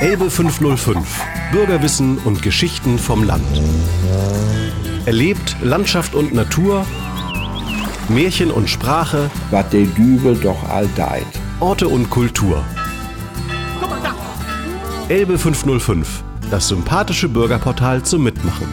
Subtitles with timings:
[0.00, 1.24] Elbe 505.
[1.50, 3.42] Bürgerwissen und Geschichten vom Land.
[5.06, 6.86] Erlebt Landschaft und Natur,
[8.08, 11.26] Märchen und Sprache, was der Dübel doch all deit.
[11.58, 12.64] Orte und Kultur.
[15.08, 16.22] Elbe 505.
[16.48, 18.68] Das sympathische Bürgerportal zum Mitmachen.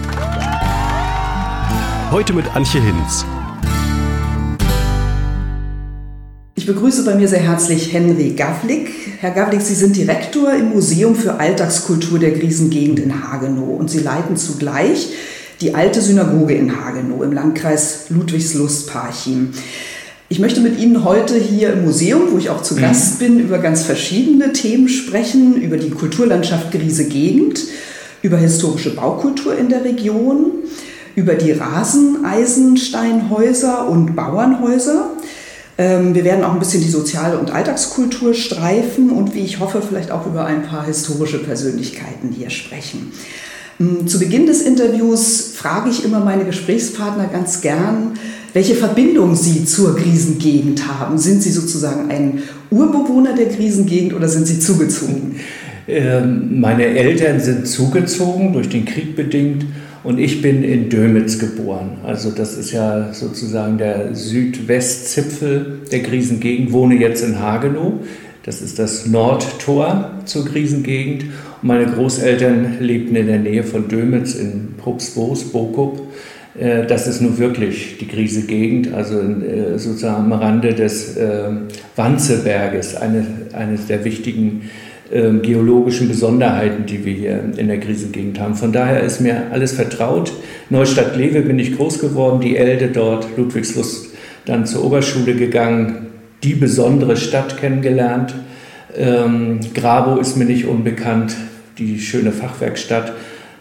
[2.12, 3.26] Heute mit Antje Hinz.
[6.66, 8.90] Ich begrüße bei mir sehr herzlich Henry Gavlik.
[9.20, 14.00] Herr Gavlik, Sie sind Direktor im Museum für Alltagskultur der Griesengegend in Hagenow und Sie
[14.00, 15.10] leiten zugleich
[15.62, 19.50] die alte Synagoge in Hagenow im Landkreis Ludwigslust-Parchim.
[20.28, 23.60] Ich möchte mit Ihnen heute hier im Museum, wo ich auch zu Gast bin, über
[23.60, 27.60] ganz verschiedene Themen sprechen, über die Kulturlandschaft Griese Gegend,
[28.24, 30.48] über historische Baukultur in der Region,
[31.14, 35.12] über die Raseneisensteinhäuser und Bauernhäuser,
[35.78, 40.10] wir werden auch ein bisschen die soziale und Alltagskultur streifen und wie ich hoffe, vielleicht
[40.10, 43.12] auch über ein paar historische Persönlichkeiten hier sprechen.
[43.80, 48.14] Ähm, zu Beginn des Interviews frage ich immer meine Gesprächspartner ganz gern,
[48.54, 51.18] welche Verbindung sie zur Krisengegend haben.
[51.18, 55.40] Sind sie sozusagen ein Urbewohner der Krisengegend oder sind sie zugezogen?
[55.88, 59.68] Ähm, meine Eltern sind zugezogen, durch den Krieg bedingt.
[60.06, 61.98] Und ich bin in Dömitz geboren.
[62.04, 66.72] Also das ist ja sozusagen der Südwestzipfel der Griesengegend.
[66.72, 67.94] Wohne jetzt in Hagenow.
[68.44, 71.24] Das ist das Nordtor zur Griesengegend.
[71.24, 76.00] Und meine Großeltern lebten in der Nähe von Dömitz in Probstwoos, Bokup.
[76.56, 81.50] Äh, das ist nun wirklich die Griesegegend, also äh, sozusagen am Rande des äh,
[81.96, 84.70] Wanzeberges, eine, eines der wichtigen
[85.12, 88.56] ähm, geologischen Besonderheiten, die wir hier in der Krisengegend haben.
[88.56, 90.34] Von daher ist mir alles vertraut.
[90.70, 94.10] Neustadt-Lewe bin ich groß geworden, die Elde dort, Ludwigslust
[94.46, 96.08] dann zur Oberschule gegangen,
[96.44, 98.34] die besondere Stadt kennengelernt.
[98.96, 101.36] Ähm, Grabo ist mir nicht unbekannt,
[101.78, 103.14] die schöne Fachwerkstatt.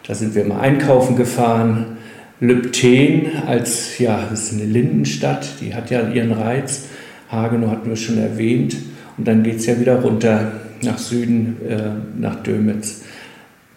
[0.06, 1.98] Da sind wir mal einkaufen gefahren.
[2.40, 6.86] Lübten als, ja, das ist eine Lindenstadt, die hat ja ihren Reiz.
[7.30, 8.76] Hagenow hatten wir schon erwähnt.
[9.16, 10.52] Und dann geht es ja wieder runter
[10.84, 13.02] nach Süden, äh, nach Dömitz.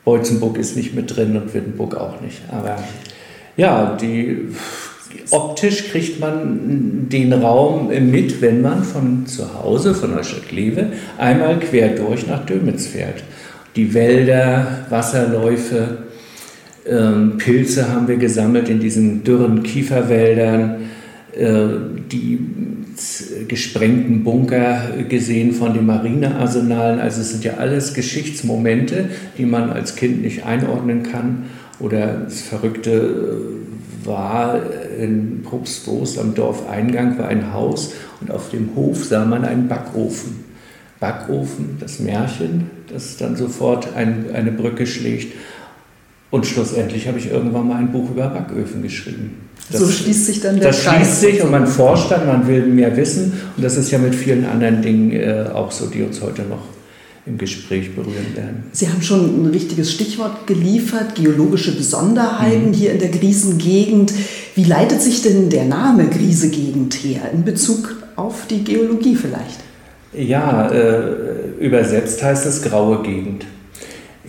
[0.03, 2.41] Beutzenburg ist nicht mit drin und Wittenburg auch nicht.
[2.50, 2.78] Aber
[3.57, 4.47] ja, die,
[5.31, 11.90] optisch kriegt man den Raum mit, wenn man von zu Hause, von Neustadt-Lewe, einmal quer
[11.90, 13.23] durch nach Dömitz fährt.
[13.75, 15.97] Die Wälder, Wasserläufe,
[16.88, 20.90] ähm, Pilze haben wir gesammelt in diesen dürren Kieferwäldern,
[21.35, 21.67] äh,
[22.12, 22.40] die
[23.47, 27.00] gesprengten Bunker gesehen von den Marinearsenalen.
[27.00, 31.46] Also es sind ja alles Geschichtsmomente, die man als Kind nicht einordnen kann.
[31.80, 33.38] Oder das Verrückte
[34.03, 34.59] war
[34.97, 40.46] in Probstwoos am Dorfeingang war ein Haus und auf dem Hof sah man einen Backofen.
[41.00, 45.34] Backofen, das Märchen, das dann sofort ein, eine Brücke schlägt.
[46.31, 49.35] Und schlussendlich habe ich irgendwann mal ein Buch über Backöfen geschrieben.
[49.69, 51.00] Das, so schließt sich dann der das Kreis.
[51.00, 53.33] Das schließt sich und man forscht dann, man will mehr wissen.
[53.55, 56.61] Und das ist ja mit vielen anderen Dingen äh, auch so, die uns heute noch
[57.25, 58.63] im Gespräch berühren werden.
[58.72, 62.73] Sie haben schon ein richtiges Stichwort geliefert, geologische Besonderheiten mhm.
[62.73, 64.13] hier in der Griesengegend.
[64.55, 69.59] Wie leitet sich denn der Name Griesegegend her in Bezug auf die Geologie vielleicht?
[70.13, 73.45] Ja, äh, übersetzt heißt es graue Gegend.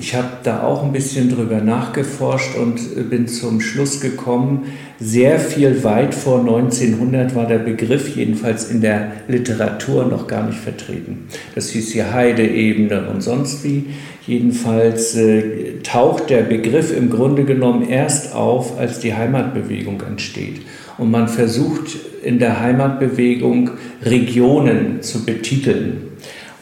[0.00, 4.66] Ich habe da auch ein bisschen drüber nachgeforscht und bin zum Schluss gekommen,
[5.00, 10.58] sehr viel weit vor 1900 war der Begriff jedenfalls in der Literatur noch gar nicht
[10.58, 11.26] vertreten.
[11.56, 13.86] Das hieß hier Heideebene und sonst wie.
[14.24, 20.60] Jedenfalls äh, taucht der Begriff im Grunde genommen erst auf, als die Heimatbewegung entsteht.
[20.96, 23.70] Und man versucht in der Heimatbewegung
[24.04, 26.02] Regionen zu betiteln.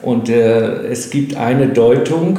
[0.01, 2.39] Und äh, es gibt eine Deutung,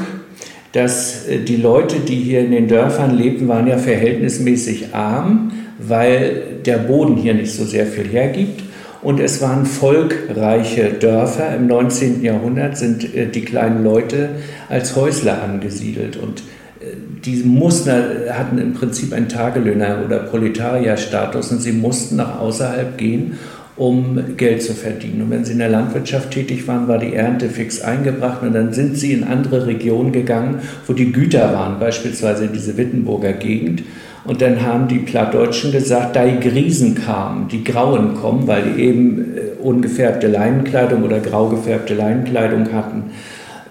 [0.78, 6.60] dass äh, die Leute, die hier in den Dörfern lebten, waren ja verhältnismäßig arm, weil
[6.66, 8.62] der Boden hier nicht so sehr viel hergibt.
[9.02, 11.56] Und es waren volkreiche Dörfer.
[11.56, 12.24] Im 19.
[12.24, 14.30] Jahrhundert sind äh, die kleinen Leute
[14.70, 16.16] als Häusler angesiedelt.
[16.16, 16.42] Und
[16.80, 23.00] äh, die Muster hatten im Prinzip einen Tagelöhner- oder Proletarierstatus und sie mussten nach außerhalb
[23.00, 23.40] gehen
[23.78, 25.22] um Geld zu verdienen.
[25.22, 28.74] Und wenn sie in der Landwirtschaft tätig waren, war die Ernte fix eingebracht und dann
[28.74, 33.84] sind sie in andere Regionen gegangen, wo die Güter waren, beispielsweise in diese Wittenburger Gegend.
[34.26, 38.82] Und dann haben die Plattdeutschen gesagt, da die Griesen kamen, die Grauen kommen, weil die
[38.82, 43.04] eben äh, ungefärbte Leinenkleidung oder grau gefärbte Leinenkleidung hatten.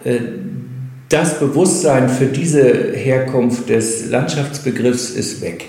[0.05, 0.19] Äh,
[1.08, 5.67] das Bewusstsein für diese Herkunft des Landschaftsbegriffs ist weg.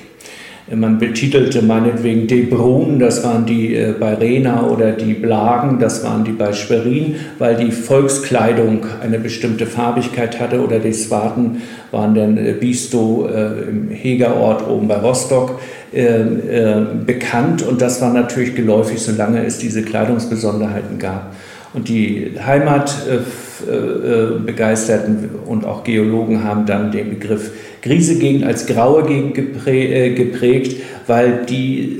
[0.70, 6.04] Man betitelte meinetwegen De Brun, das waren die äh, bei Rena, oder die Blagen, das
[6.04, 11.62] waren die bei Schwerin, weil die Volkskleidung eine bestimmte Farbigkeit hatte, oder die Swaten
[11.92, 15.58] waren dann äh, Bisto äh, im Hegerort oben bei Rostock
[15.94, 21.34] äh, äh, bekannt und das war natürlich geläufig, solange es diese Kleidungsbesonderheiten gab.
[21.74, 27.52] Und die Heimatbegeisterten und auch Geologen haben dann den Begriff
[27.88, 32.00] Griesegegend als graue Gegend geprägt, weil die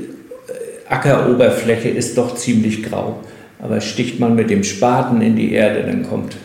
[0.88, 3.20] Ackeroberfläche ist doch ziemlich grau.
[3.58, 6.36] Aber sticht man mit dem Spaten in die Erde, dann kommt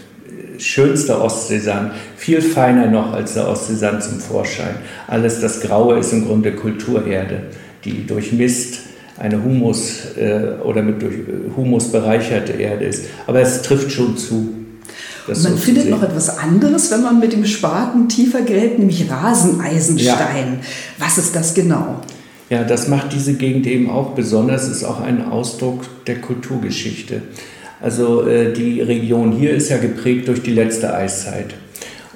[0.57, 4.75] schönster Ostseesand, viel feiner noch als der Ostseesand zum Vorschein.
[5.07, 7.43] Alles das Graue ist im Grunde Kulturerde,
[7.85, 8.79] die durch Mist
[9.17, 11.15] eine Humus äh, oder mit durch
[11.55, 13.05] Humus bereicherte Erde ist.
[13.27, 14.53] Aber es trifft schon zu.
[15.27, 20.59] Man so findet noch etwas anderes, wenn man mit dem Spaten tiefer gräbt, nämlich Raseneisenstein.
[20.59, 21.05] Ja.
[21.05, 22.01] Was ist das genau?
[22.49, 27.21] Ja, das macht diese Gegend eben auch besonders, ist auch ein Ausdruck der Kulturgeschichte.
[27.81, 31.55] Also äh, die Region hier ist ja geprägt durch die letzte Eiszeit.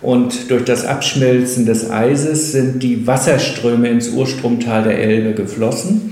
[0.01, 6.11] Und durch das Abschmelzen des Eises sind die Wasserströme ins Urstromtal der Elbe geflossen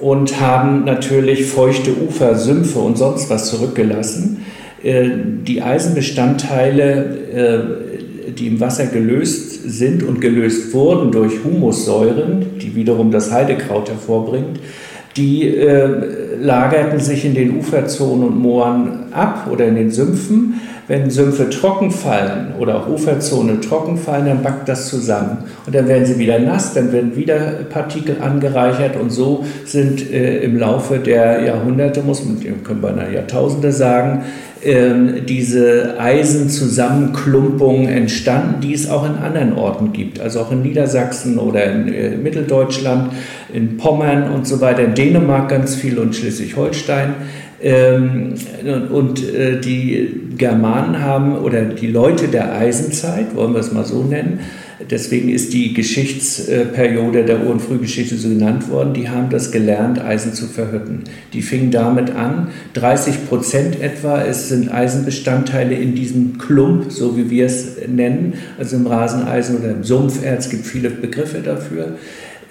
[0.00, 4.44] und haben natürlich feuchte Ufer, Sümpfe und sonst was zurückgelassen.
[4.82, 5.10] Äh,
[5.46, 13.10] die Eisenbestandteile, äh, die im Wasser gelöst sind und gelöst wurden durch Humussäuren, die wiederum
[13.10, 14.58] das Heidekraut hervorbringt,
[15.16, 20.60] die äh, lagerten sich in den Uferzonen und Mooren ab oder in den Sümpfen.
[20.90, 25.44] Wenn Sümpfe trocken fallen oder auch Uferzone trocken fallen, dann backt das zusammen.
[25.64, 30.38] Und dann werden sie wieder nass, dann werden wieder Partikel angereichert und so sind äh,
[30.40, 34.24] im Laufe der Jahrhunderte, muss man, können wir Jahrtausende sagen,
[34.64, 41.38] ähm, diese Eisenzusammenklumpungen entstanden, die es auch in anderen Orten gibt, also auch in Niedersachsen
[41.38, 43.12] oder in äh, Mitteldeutschland,
[43.54, 47.14] in Pommern und so weiter, in Dänemark ganz viel und Schleswig-Holstein.
[47.62, 48.34] Ähm,
[48.90, 54.02] und äh, die Germanen haben, oder die Leute der Eisenzeit, wollen wir es mal so
[54.02, 54.40] nennen,
[54.90, 60.00] deswegen ist die Geschichtsperiode der Ur- und Frühgeschichte so genannt worden, die haben das gelernt,
[60.00, 61.04] Eisen zu verhütten.
[61.34, 67.28] Die fingen damit an, 30 Prozent etwa, es sind Eisenbestandteile in diesem Klump, so wie
[67.28, 71.96] wir es nennen, also im Raseneisen oder im Sumpferz, gibt viele Begriffe dafür.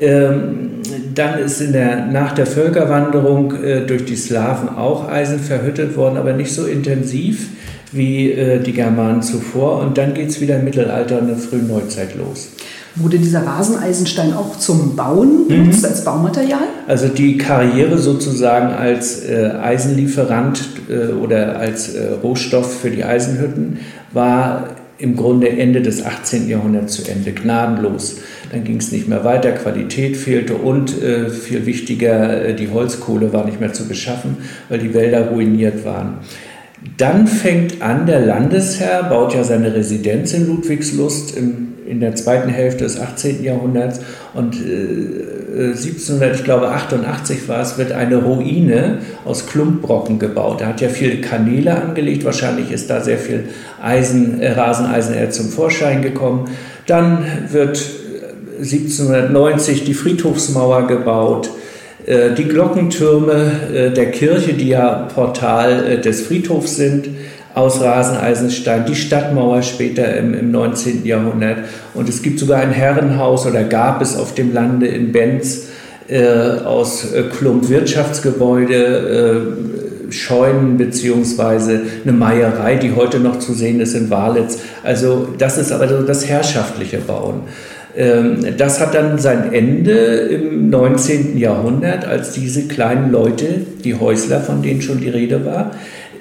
[0.02, 0.82] Ähm,
[1.14, 6.18] dann ist in der, nach der Völkerwanderung äh, durch die Slawen auch Eisen verhüttet worden,
[6.18, 7.50] aber nicht so intensiv
[7.92, 9.80] wie äh, die Germanen zuvor.
[9.80, 12.50] Und dann geht es wieder im Mittelalter und der frühen Neuzeit los.
[12.96, 15.48] Wurde dieser Raseneisenstein auch zum Bauen mhm.
[15.48, 15.90] benutzt, mhm.
[15.90, 16.68] als Baumaterial?
[16.88, 23.80] Also die Karriere sozusagen als äh, Eisenlieferant äh, oder als äh, Rohstoff für die Eisenhütten
[24.12, 24.70] war
[25.00, 26.50] im Grunde Ende des 18.
[26.50, 28.18] Jahrhunderts zu Ende, gnadenlos.
[28.52, 33.32] Dann ging es nicht mehr weiter, Qualität fehlte und äh, viel wichtiger, äh, die Holzkohle
[33.32, 34.38] war nicht mehr zu beschaffen,
[34.68, 36.20] weil die Wälder ruiniert waren.
[36.98, 42.50] Dann fängt an, der Landesherr baut ja seine Residenz in Ludwigslust im, in der zweiten
[42.50, 43.44] Hälfte des 18.
[43.44, 44.02] Jahrhunderts
[44.34, 50.62] und äh, 1700, ich glaube 88 war es, wird eine Ruine aus Klumpbrocken gebaut.
[50.62, 53.46] Er hat ja viele Kanäle angelegt, wahrscheinlich ist da sehr viel
[53.82, 56.50] Eisen, äh, Raseneisenerz zum Vorschein gekommen.
[56.88, 57.78] Dann wird
[58.60, 61.50] 1790 die Friedhofsmauer gebaut,
[62.06, 67.08] äh, die Glockentürme äh, der Kirche, die ja Portal äh, des Friedhofs sind,
[67.56, 71.06] aus Raseneisenstein, die Stadtmauer später im, im 19.
[71.06, 71.60] Jahrhundert.
[71.94, 75.68] Und es gibt sogar ein Herrenhaus oder gab es auf dem Lande in Benz
[76.08, 78.76] äh, aus äh, Klump Wirtschaftsgebäude,
[80.08, 84.60] äh, Scheunen beziehungsweise eine Meierei, die heute noch zu sehen ist in Walitz.
[84.84, 87.42] Also das ist aber so das herrschaftliche Bauen.
[87.96, 91.38] Ähm, das hat dann sein Ende im 19.
[91.38, 93.46] Jahrhundert, als diese kleinen Leute,
[93.84, 95.72] die Häusler, von denen schon die Rede war,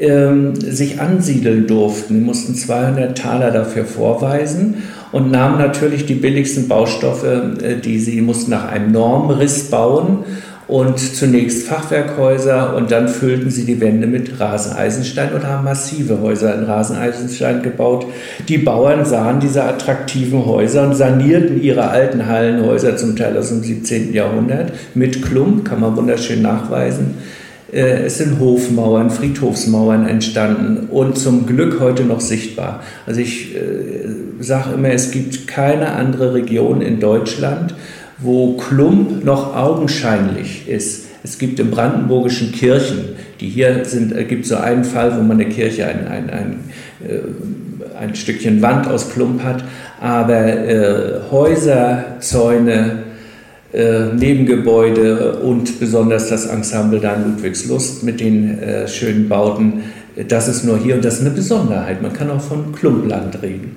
[0.01, 6.69] ähm, sich ansiedeln durften, die mussten 200 Taler dafür vorweisen und nahmen natürlich die billigsten
[6.69, 10.25] Baustoffe, äh, die sie mussten nach einem Normriss bauen
[10.69, 16.55] und zunächst Fachwerkhäuser und dann füllten sie die Wände mit Raseneisenstein und haben massive Häuser
[16.55, 18.07] in Raseneisenstein gebaut.
[18.49, 23.63] Die Bauern sahen diese attraktiven Häuser und sanierten ihre alten Hallenhäuser, zum Teil aus dem
[23.63, 24.13] 17.
[24.13, 27.15] Jahrhundert, mit Klump, kann man wunderschön nachweisen.
[27.73, 32.83] Äh, es sind Hofmauern, Friedhofsmauern entstanden und zum Glück heute noch sichtbar.
[33.07, 34.09] Also ich äh,
[34.41, 37.75] sage immer, es gibt keine andere Region in Deutschland,
[38.19, 41.07] wo Klump noch augenscheinlich ist.
[41.23, 45.41] Es gibt im brandenburgischen Kirchen, die hier sind, es gibt so einen Fall, wo man
[45.41, 46.61] eine Kirche, ein, ein, ein,
[47.07, 49.65] äh, ein Stückchen Wand aus Klump hat,
[50.01, 53.08] aber äh, Häuser, Zäune,
[53.73, 59.85] äh, Nebengebäude und besonders das Ensemble da in Ludwigslust mit den äh, schönen Bauten.
[60.29, 62.03] Das ist nur hier und das ist eine Besonderheit.
[62.03, 63.77] Man kann auch von Klumpland reden.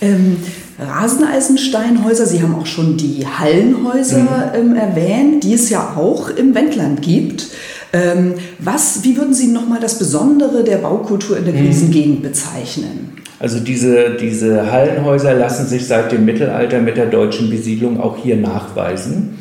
[0.00, 0.38] Ähm,
[0.78, 4.72] Raseneisensteinhäuser, Sie haben auch schon die Hallenhäuser mhm.
[4.72, 7.48] ähm, erwähnt, die es ja auch im Wendland gibt.
[7.92, 12.22] Ähm, was, wie würden Sie nochmal das Besondere der Baukultur in der Krisengegend mhm.
[12.22, 13.12] bezeichnen?
[13.38, 18.36] Also diese, diese Hallenhäuser lassen sich seit dem Mittelalter mit der deutschen Besiedlung auch hier
[18.36, 19.36] nachweisen.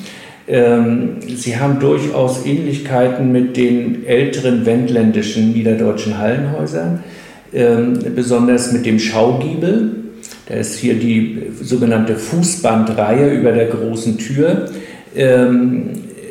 [0.47, 7.03] Ähm, sie haben durchaus Ähnlichkeiten mit den älteren wendländischen niederdeutschen Hallenhäusern,
[7.53, 9.91] ähm, besonders mit dem Schaugiebel.
[10.47, 14.69] Da ist hier die sogenannte Fußbandreihe über der großen Tür
[15.15, 15.89] ähm,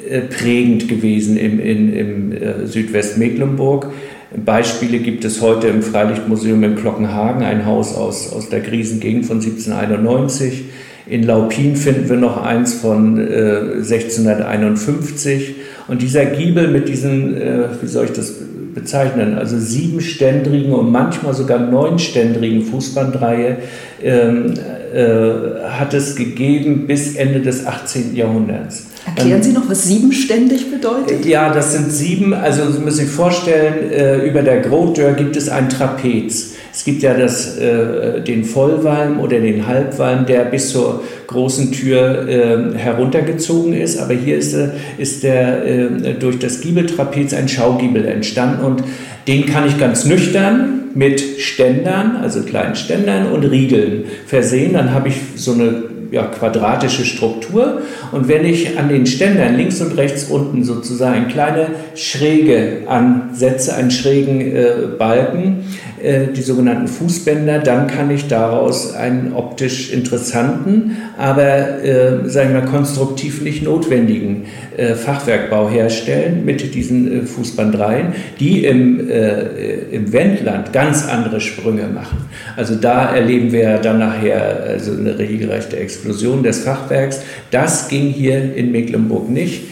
[0.09, 3.90] äh, prägend gewesen im, in, im äh, Südwestmecklenburg.
[4.37, 9.37] Beispiele gibt es heute im Freilichtmuseum in Glockenhagen, ein Haus aus, aus der Krisengegend von
[9.37, 10.64] 1791.
[11.07, 15.55] In Laupin finden wir noch eins von äh, 1651.
[15.87, 18.35] Und dieser Giebel mit diesen, äh, wie soll ich das
[18.75, 23.59] bezeichnen, also siebenständrigen und manchmal sogar neunständrigen Fußbandreihe
[24.03, 24.55] ähm,
[24.93, 28.17] äh, hat es gegeben bis Ende des 18.
[28.17, 28.87] Jahrhunderts.
[29.07, 31.27] Erklären Sie noch, was siebenständig bedeutet?
[31.27, 35.49] Ja, das sind sieben, also Sie müssen sich vorstellen, äh, über der Grotdeur gibt es
[35.49, 36.55] ein Trapez.
[36.73, 42.29] Es gibt ja das, äh, den Vollwalm oder den Halbwalm, der bis zur großen Tür
[42.29, 43.99] äh, heruntergezogen ist.
[43.99, 44.57] Aber hier ist,
[44.99, 48.83] ist der, durch das Giebeltrapez ein Schaugiebel entstanden und
[49.29, 54.75] den kann ich ganz nüchtern mit Ständern, also kleinen Ständern und Riegeln versehen.
[54.75, 57.83] Dann habe ich so eine ja, quadratische Struktur.
[58.13, 63.75] Und wenn ich an den Ständern links und rechts unten sozusagen eine kleine Schräge ansetze,
[63.75, 65.65] einen schrägen äh, Balken,
[66.05, 73.43] die sogenannten Fußbänder, dann kann ich daraus einen optisch interessanten, aber äh, sagen wir konstruktiv
[73.43, 74.47] nicht notwendigen
[74.77, 78.09] äh, Fachwerkbau herstellen mit diesen äh, Fußbandreihen,
[78.41, 82.19] die im, äh, im Wendland ganz andere Sprünge machen.
[82.57, 87.23] Also da erleben wir dann nachher also eine regelrechte Explosion des Fachwerks.
[87.51, 89.63] Das ging hier in Mecklenburg nicht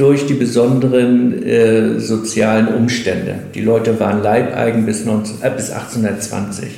[0.00, 3.34] durch die besonderen äh, sozialen Umstände.
[3.54, 6.68] Die Leute waren leibeigen bis, 19, äh, bis 1820.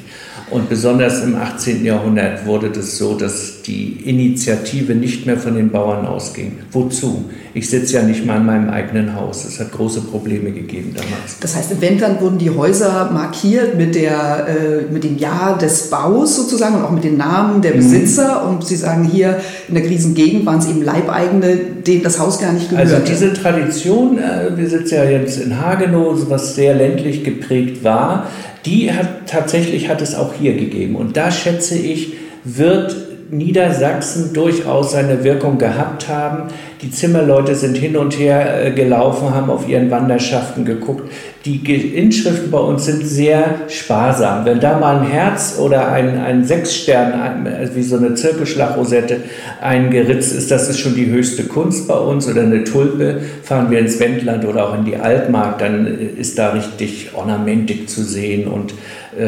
[0.52, 1.82] Und besonders im 18.
[1.82, 6.58] Jahrhundert wurde das so, dass die Initiative nicht mehr von den Bauern ausging.
[6.70, 7.24] Wozu?
[7.54, 9.46] Ich sitze ja nicht mal in meinem eigenen Haus.
[9.46, 11.38] Es hat große Probleme gegeben damals.
[11.40, 15.88] Das heißt, im Wendland wurden die Häuser markiert mit, der, äh, mit dem Jahr des
[15.88, 17.78] Baus sozusagen und auch mit den Namen der mhm.
[17.78, 18.42] Besitzer.
[18.44, 18.50] Mhm.
[18.50, 21.56] Und Sie sagen hier, in der Krisengegend waren es eben Leibeigene,
[21.86, 22.94] denen das Haus gar nicht gehörte.
[22.94, 28.26] Also diese Tradition, äh, wir sitzen ja jetzt in Hagenow, was sehr ländlich geprägt war,
[28.64, 30.96] die hat tatsächlich hat es auch hier gegeben.
[30.96, 32.14] Und da schätze ich,
[32.44, 32.96] wird
[33.32, 36.50] Niedersachsen durchaus seine Wirkung gehabt haben.
[36.82, 41.10] Die Zimmerleute sind hin und her äh, gelaufen, haben auf ihren Wanderschaften geguckt.
[41.46, 41.56] Die
[41.96, 44.44] Inschriften bei uns sind sehr sparsam.
[44.44, 49.20] Wenn da mal ein Herz oder ein, ein Sechsstern, äh, wie so eine Zirkelschlagrosette,
[49.62, 52.28] eingeritzt ist, das ist schon die höchste Kunst bei uns.
[52.28, 56.38] Oder eine Tulpe, fahren wir ins Wendland oder auch in die Altmark, dann äh, ist
[56.38, 58.74] da richtig ornamentik zu sehen und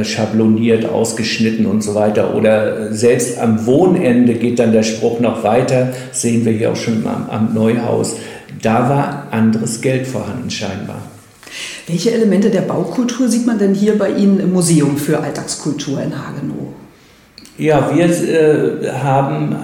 [0.03, 2.35] schabloniert, ausgeschnitten und so weiter.
[2.35, 7.07] Oder selbst am Wohnende geht dann der Spruch noch weiter, sehen wir hier auch schon
[7.07, 8.17] am, am Neuhaus.
[8.63, 11.03] Da war anderes Geld vorhanden scheinbar.
[11.87, 16.13] Welche Elemente der Baukultur sieht man denn hier bei Ihnen im Museum für Alltagskultur in
[16.13, 16.73] Hagenow?
[17.59, 19.55] Ja, wir äh, haben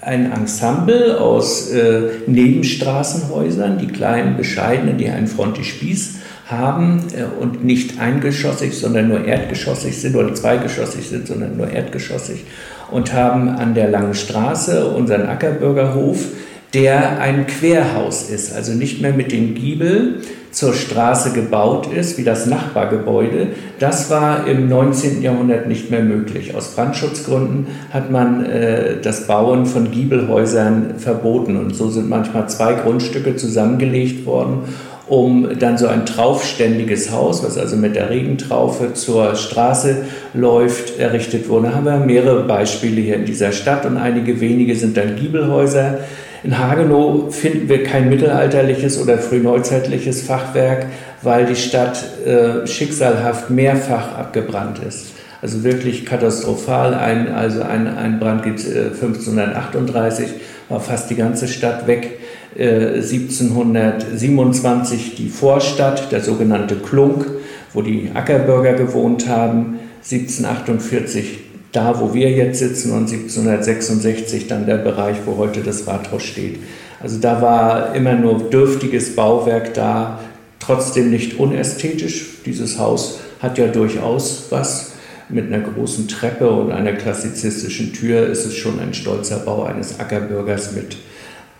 [0.00, 8.00] ein Ensemble aus äh, Nebenstraßenhäusern, die kleinen, bescheidenen, die einen Frontispice haben äh, und nicht
[8.00, 12.44] eingeschossig, sondern nur erdgeschossig sind oder zweigeschossig sind, sondern nur erdgeschossig
[12.90, 16.26] und haben an der Langen Straße unseren Ackerbürgerhof,
[16.74, 20.20] der ein Querhaus ist, also nicht mehr mit dem Giebel
[20.50, 23.48] zur Straße gebaut ist, wie das Nachbargebäude.
[23.80, 25.22] Das war im 19.
[25.22, 26.54] Jahrhundert nicht mehr möglich.
[26.54, 32.74] Aus Brandschutzgründen hat man äh, das Bauen von Giebelhäusern verboten und so sind manchmal zwei
[32.74, 34.62] Grundstücke zusammengelegt worden
[35.06, 41.48] um dann so ein traufständiges Haus, was also mit der Regentraufe zur Straße läuft, errichtet
[41.48, 41.68] wurde.
[41.68, 45.98] Da haben wir mehrere Beispiele hier in dieser Stadt und einige wenige sind dann Giebelhäuser.
[46.42, 50.86] In Hagenow finden wir kein mittelalterliches oder frühneuzeitliches Fachwerk,
[51.22, 55.14] weil die Stadt äh, schicksalhaft mehrfach abgebrannt ist.
[55.40, 56.94] Also wirklich katastrophal.
[56.94, 60.28] Ein, also ein, ein Brand gibt es äh, 1538,
[60.70, 62.18] war fast die ganze Stadt weg.
[62.56, 67.26] 1727 äh, die Vorstadt, der sogenannte Klunk,
[67.72, 69.80] wo die Ackerbürger gewohnt haben.
[70.02, 71.40] 1748
[71.72, 76.58] da, wo wir jetzt sitzen und 1766 dann der Bereich, wo heute das Rathaus steht.
[77.02, 80.20] Also da war immer nur dürftiges Bauwerk da,
[80.60, 82.38] trotzdem nicht unästhetisch.
[82.46, 84.92] Dieses Haus hat ja durchaus was.
[85.30, 89.98] Mit einer großen Treppe und einer klassizistischen Tür ist es schon ein stolzer Bau eines
[89.98, 90.98] Ackerbürgers mit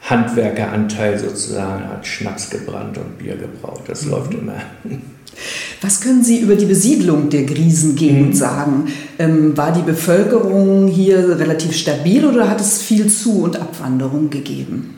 [0.05, 3.83] Handwerkeranteil sozusagen, hat Schnaps gebrannt und Bier gebraut.
[3.87, 4.11] Das mhm.
[4.11, 4.57] läuft immer.
[5.81, 8.35] Was können Sie über die Besiedlung der Griesengegend mhm.
[8.35, 8.93] sagen?
[9.19, 14.95] Ähm, war die Bevölkerung hier relativ stabil oder hat es viel Zu- und Abwanderung gegeben?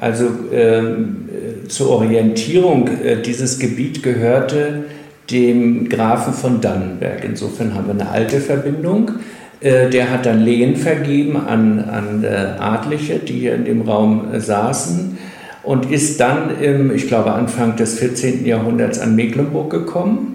[0.00, 4.84] Also ähm, äh, zur Orientierung, äh, dieses Gebiet gehörte
[5.30, 7.24] dem Grafen von Dannenberg.
[7.24, 9.12] Insofern haben wir eine alte Verbindung.
[9.60, 12.28] Äh, der hat dann Lehen vergeben an, an äh,
[12.60, 15.18] Adlige, die hier in dem Raum äh, saßen
[15.62, 18.44] und ist dann im, ich glaube, Anfang des 14.
[18.44, 20.30] Jahrhunderts an Mecklenburg gekommen.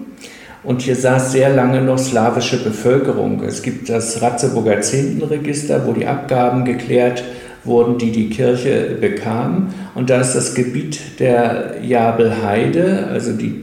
[0.62, 3.42] Und hier saß sehr lange noch slawische Bevölkerung.
[3.42, 7.24] Es gibt das Ratzeburger Zehntenregister, wo die Abgaben geklärt
[7.64, 9.74] wurden, die die Kirche bekam.
[9.94, 13.54] Und da ist das Gebiet der Jabelheide, also die,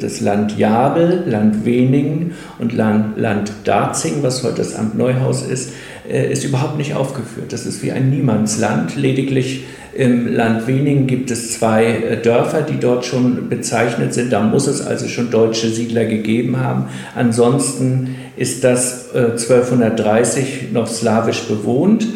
[0.00, 5.72] das Land Jabel, Land Weningen und Land, Land Darzing, was heute das Amt Neuhaus ist,
[6.08, 7.52] äh, ist überhaupt nicht aufgeführt.
[7.52, 8.96] Das ist wie ein Niemandsland.
[8.96, 9.64] Lediglich
[9.94, 14.32] im Land Weningen gibt es zwei äh, Dörfer, die dort schon bezeichnet sind.
[14.32, 16.86] Da muss es also schon deutsche Siedler gegeben haben.
[17.14, 22.06] Ansonsten ist das 1230 äh, noch slawisch bewohnt.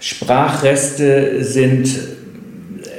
[0.00, 1.88] Sprachreste sind,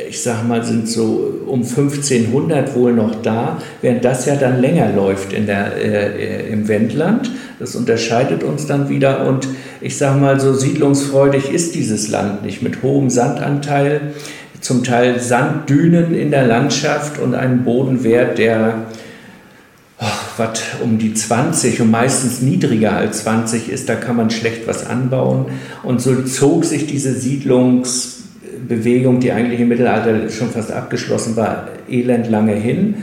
[0.07, 4.91] ich sag mal, sind so um 1500 wohl noch da, während das ja dann länger
[4.93, 7.31] läuft in der, äh, im Wendland.
[7.59, 9.47] Das unterscheidet uns dann wieder und
[9.81, 14.13] ich sag mal, so siedlungsfreudig ist dieses Land nicht mit hohem Sandanteil,
[14.61, 18.85] zum Teil Sanddünen in der Landschaft und einem Bodenwert, der
[20.41, 24.87] was um die 20 und meistens niedriger als 20 ist, da kann man schlecht was
[24.87, 25.45] anbauen.
[25.83, 32.29] Und so zog sich diese Siedlungsbewegung, die eigentlich im Mittelalter schon fast abgeschlossen war, elend
[32.29, 32.95] lange hin.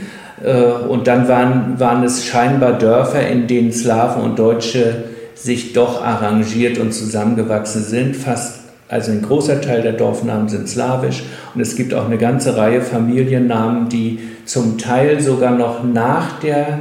[0.43, 5.03] Äh, und dann waren, waren es scheinbar Dörfer, in denen Slawen und Deutsche
[5.35, 8.15] sich doch arrangiert und zusammengewachsen sind.
[8.15, 11.23] Fast, also ein großer Teil der Dorfnamen sind slawisch.
[11.55, 16.79] Und es gibt auch eine ganze Reihe Familiennamen, die zum Teil sogar noch nach der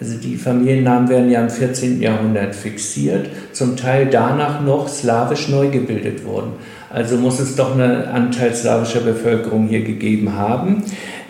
[0.00, 2.00] also die Familiennamen werden ja im 14.
[2.00, 6.52] Jahrhundert fixiert, zum Teil danach noch slawisch neu gebildet worden.
[6.88, 10.84] Also muss es doch einen Anteil slawischer Bevölkerung hier gegeben haben.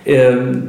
[0.07, 0.69] Ähm,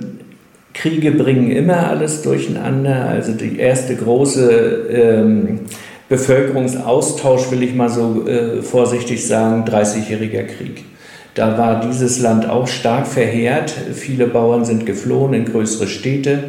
[0.74, 3.08] Kriege bringen immer alles durcheinander.
[3.08, 4.52] Also die erste große
[4.90, 5.60] ähm,
[6.10, 10.86] Bevölkerungsaustausch, will ich mal so äh, vorsichtig sagen, 30-jähriger Krieg.
[11.36, 13.72] Da war dieses Land auch stark verheert.
[13.94, 16.46] Viele Bauern sind geflohen in größere Städte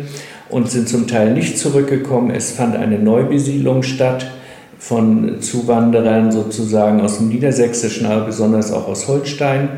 [0.52, 2.30] und sind zum Teil nicht zurückgekommen.
[2.30, 4.30] Es fand eine Neubesiedlung statt
[4.78, 9.68] von Zuwanderern sozusagen aus dem Niedersächsischen, aber besonders auch aus Holstein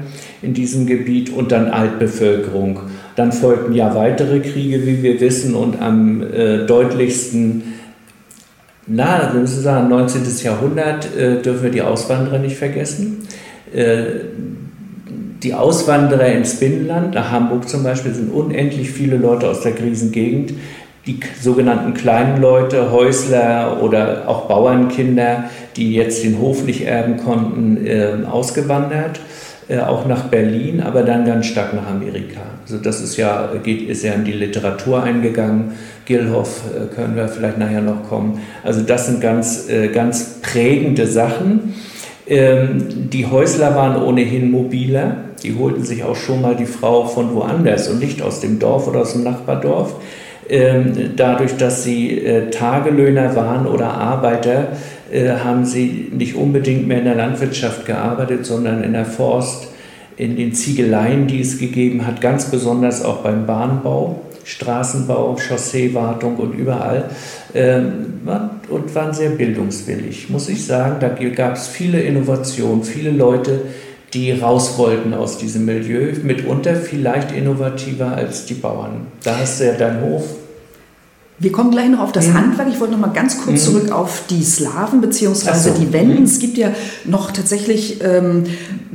[0.42, 2.80] in diesem Gebiet und dann Altbevölkerung.
[3.14, 7.62] Dann folgten ja weitere Kriege, wie wir wissen, und am äh, deutlichsten,
[8.86, 10.22] na, wir müssen sagen, 19.
[10.42, 13.28] Jahrhundert äh, dürfen wir die Auswanderer nicht vergessen.
[13.72, 14.04] Äh,
[15.44, 20.54] die Auswanderer ins Binnenland, nach Hamburg zum Beispiel, sind unendlich viele Leute aus der Krisengegend.
[21.06, 25.44] Die sogenannten kleinen Leute, Häusler oder auch Bauernkinder,
[25.76, 29.20] die jetzt den Hof nicht erben konnten, äh, ausgewandert,
[29.68, 32.40] äh, auch nach Berlin, aber dann ganz stark nach Amerika.
[32.62, 35.72] Also das ist ja, geht, ist ja in die Literatur eingegangen.
[36.06, 38.40] Gilhoff äh, können wir vielleicht nachher noch kommen.
[38.62, 41.74] Also das sind ganz, äh, ganz prägende Sachen.
[42.26, 45.16] Ähm, die Häusler waren ohnehin mobiler.
[45.44, 48.88] Die holten sich auch schon mal die Frau von woanders und nicht aus dem Dorf
[48.88, 49.94] oder aus dem Nachbardorf.
[50.48, 54.68] Ähm, dadurch, dass sie äh, Tagelöhner waren oder Arbeiter,
[55.12, 59.68] äh, haben sie nicht unbedingt mehr in der Landwirtschaft gearbeitet, sondern in der Forst,
[60.16, 64.20] in den Ziegeleien, die es gegeben hat, ganz besonders auch beim Bahnbau.
[64.44, 67.08] Straßenbau, Chausseewartung und überall
[67.54, 68.20] ähm,
[68.68, 70.96] und waren sehr bildungswillig, muss ich sagen.
[71.00, 73.62] Da gab es viele Innovationen, viele Leute,
[74.14, 79.08] die raus wollten aus diesem Milieu, mitunter vielleicht innovativer als die Bauern.
[79.22, 80.24] Da hast du ja deinen Hof.
[81.36, 82.34] Wir kommen gleich noch auf das mhm.
[82.34, 82.68] Handwerk.
[82.70, 83.72] Ich wollte noch mal ganz kurz mhm.
[83.72, 85.52] zurück auf die Slawen bzw.
[85.52, 85.70] So.
[85.80, 86.20] die Wenden.
[86.20, 86.24] Mhm.
[86.24, 86.70] Es gibt ja
[87.04, 88.44] noch tatsächlich ähm,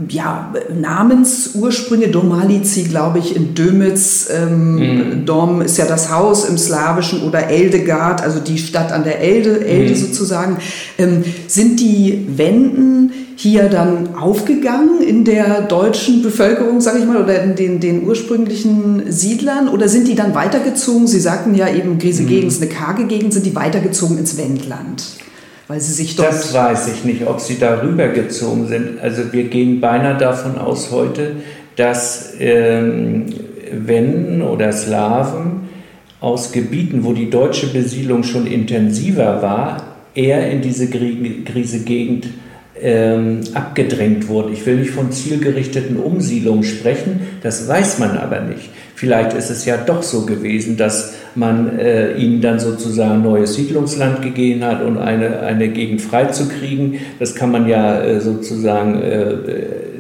[0.08, 2.08] ja, Namensursprünge.
[2.08, 4.30] Domalici, glaube ich, in Dömitz.
[4.32, 5.26] Ähm, mhm.
[5.26, 9.66] Dom ist ja das Haus im Slawischen oder Eldegard, also die Stadt an der Elde,
[9.66, 9.98] Elde mhm.
[9.98, 10.58] sozusagen.
[10.98, 17.42] Ähm, sind die Wenden hier dann aufgegangen in der deutschen Bevölkerung, sage ich mal, oder
[17.42, 19.70] in den, den ursprünglichen Siedlern?
[19.70, 21.08] Oder sind die dann weitergezogen?
[21.08, 25.06] Sie sagten ja eben, Griese Gegend ist eine karge Gegend, sind die weitergezogen ins Wendland?
[25.70, 29.00] Weil sie sich dort das weiß ich nicht, ob sie darüber gezogen sind.
[29.02, 31.38] Also wir gehen beinahe davon aus heute,
[31.78, 33.28] dass ähm,
[33.72, 35.70] Wenden oder Slawen
[36.20, 42.28] aus Gebieten, wo die deutsche Besiedlung schon intensiver war, eher in diese Krise Gegend
[42.82, 44.54] ähm, abgedrängt wurden.
[44.54, 48.70] Ich will nicht von zielgerichteten Umsiedlungen sprechen, das weiß man aber nicht.
[48.96, 54.22] Vielleicht ist es ja doch so gewesen, dass man äh, ihnen dann sozusagen neues Siedlungsland
[54.22, 56.96] gegeben hat und eine, eine Gegend freizukriegen.
[57.18, 59.38] Das kann man ja äh, sozusagen äh,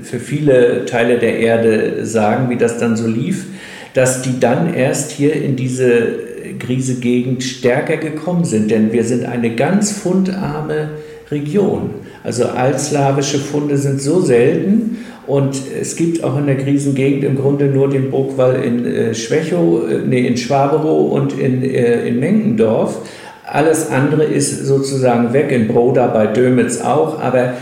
[0.02, 3.46] für viele Teile der Erde sagen, wie das dann so lief,
[3.94, 8.70] dass die dann erst hier in diese Krise-Gegend stärker gekommen sind.
[8.70, 10.89] Denn wir sind eine ganz fundarme
[11.32, 11.92] Region.
[12.24, 17.65] Also altslawische Funde sind so selten und es gibt auch in der Krisengegend im Grunde
[17.65, 22.98] nur den Burgwall in äh, äh, nee, in Schwaberow und in, äh, in Mengendorf.
[23.46, 27.54] Alles andere ist sozusagen weg, in Broda bei Dömitz auch, aber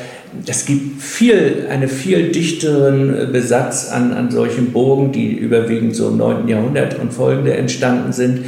[0.45, 6.17] es gibt viel, einen viel dichteren Besatz an, an solchen Burgen, die überwiegend so im
[6.17, 6.47] 9.
[6.47, 8.45] Jahrhundert und folgende entstanden sind.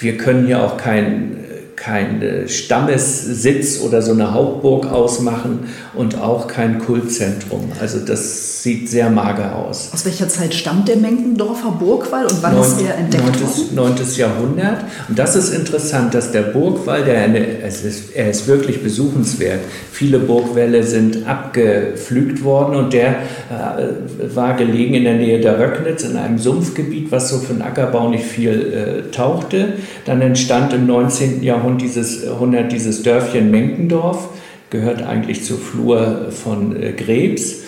[0.00, 1.35] Wir können hier auch kein
[1.76, 7.70] kein Stammessitz oder so eine Hauptburg ausmachen und auch kein Kultzentrum.
[7.80, 9.90] Also das sieht sehr mager aus.
[9.92, 13.24] Aus welcher Zeit stammt der Menkendorfer Burgwall und wann Neun, ist er entdeckt
[13.74, 13.86] 9.
[13.86, 13.96] worden?
[13.96, 14.16] 9.
[14.16, 14.84] Jahrhundert.
[15.08, 19.60] Und das ist interessant, dass der Burgwall, der eine, es ist, er ist wirklich besuchenswert.
[19.92, 26.04] Viele Burgwälle sind abgepflügt worden und der äh, war gelegen in der Nähe der Röcknitz
[26.04, 29.74] in einem Sumpfgebiet, was so für den Ackerbau nicht viel äh, tauchte.
[30.06, 31.42] Dann entstand im 19.
[31.42, 34.28] Jahrhundert dieses, Jahrhundert dieses Dörfchen Menkendorf,
[34.70, 37.62] gehört eigentlich zur Flur von äh, Grebs.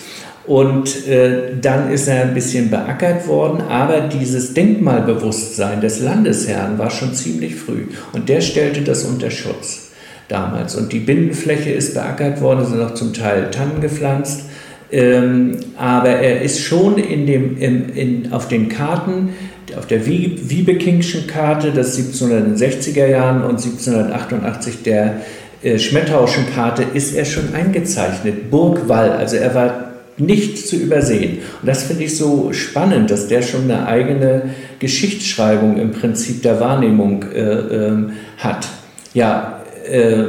[0.45, 6.89] Und äh, dann ist er ein bisschen beackert worden, aber dieses Denkmalbewusstsein des Landesherrn war
[6.89, 7.83] schon ziemlich früh.
[8.13, 9.89] Und der stellte das unter Schutz
[10.27, 10.75] damals.
[10.75, 14.45] Und die Binnenfläche ist beackert worden, sind auch zum Teil Tannen gepflanzt.
[14.91, 19.29] Ähm, aber er ist schon in dem, in, in, auf den Karten,
[19.77, 25.21] auf der Wiebekingschen Karte des 1760er Jahren und 1788 der
[25.61, 28.49] äh, Schmettauschen Karte, ist er schon eingezeichnet.
[28.49, 31.39] Burgwall, also er war nicht zu übersehen.
[31.61, 36.59] Und das finde ich so spannend, dass der schon eine eigene Geschichtsschreibung im Prinzip der
[36.59, 37.97] Wahrnehmung äh, äh,
[38.37, 38.67] hat.
[39.13, 40.23] Ja, äh,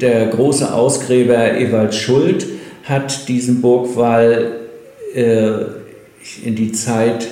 [0.00, 2.46] der große Ausgräber Ewald Schuld
[2.84, 4.52] hat diesen Burgwall
[5.14, 5.50] äh,
[6.44, 7.28] in die Zeit,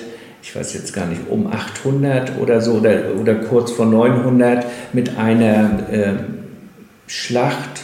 [0.53, 5.17] ich weiß jetzt gar nicht, um 800 oder so oder, oder kurz vor 900 mit
[5.17, 6.13] einer äh,
[7.07, 7.81] Schlacht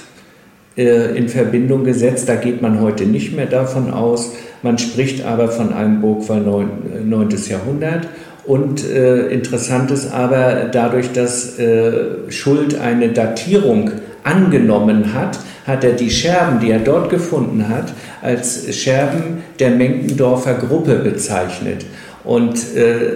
[0.77, 2.29] äh, in Verbindung gesetzt.
[2.29, 4.35] Da geht man heute nicht mehr davon aus.
[4.63, 7.09] Man spricht aber von einem Burgwall 9.
[7.09, 7.29] 9.
[7.49, 8.07] Jahrhundert.
[8.45, 13.93] Und äh, interessant ist aber, dadurch, dass äh, Schuld eine Datierung
[14.25, 20.55] angenommen hat, hat er die Scherben, die er dort gefunden hat, als Scherben der Menkendorfer
[20.55, 21.87] Gruppe bezeichnet.
[22.29, 23.15] Und äh,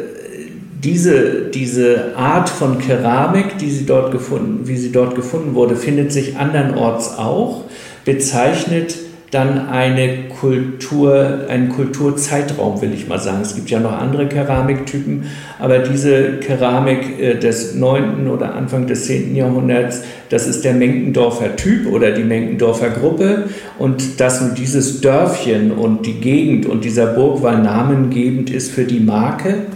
[0.83, 6.13] diese, diese Art von Keramik, die sie dort gefunden, wie sie dort gefunden wurde, findet
[6.13, 7.65] sich andernorts auch,
[8.07, 8.97] bezeichnet
[9.33, 13.39] dann eine Kultur, einen Kulturzeitraum, will ich mal sagen.
[13.41, 15.25] Es gibt ja noch andere Keramiktypen,
[15.59, 18.29] aber diese Keramik äh, des 9.
[18.29, 19.35] oder Anfang des 10.
[19.35, 26.05] Jahrhunderts, das ist der Menkendorfer Typ oder die Menkendorfer Gruppe und dass dieses Dörfchen und
[26.05, 29.67] die Gegend und dieser Burgwall namengebend ist für die Marke,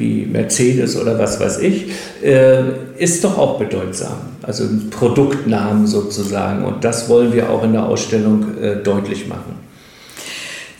[0.00, 2.62] wie Mercedes oder was weiß ich, äh,
[2.98, 4.16] ist doch auch bedeutsam.
[4.42, 6.64] Also Produktnamen sozusagen.
[6.64, 9.59] Und das wollen wir auch in der Ausstellung äh, deutlich machen.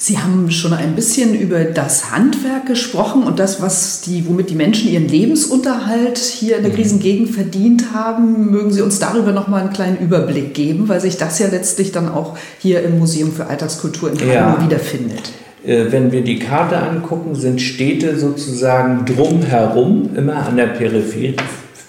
[0.02, 4.54] Sie haben schon ein bisschen über das Handwerk gesprochen und das, was die, womit die
[4.54, 6.76] Menschen ihren Lebensunterhalt hier in der mhm.
[6.76, 8.50] Krisengegend verdient haben.
[8.50, 11.92] Mögen Sie uns darüber noch mal einen kleinen Überblick geben, weil sich das ja letztlich
[11.92, 14.64] dann auch hier im Museum für Alltagskultur in Hagen ja.
[14.64, 15.32] wiederfindet.
[15.66, 21.36] Äh, wenn wir die Karte angucken, sind Städte sozusagen drumherum, immer an der Peripherie,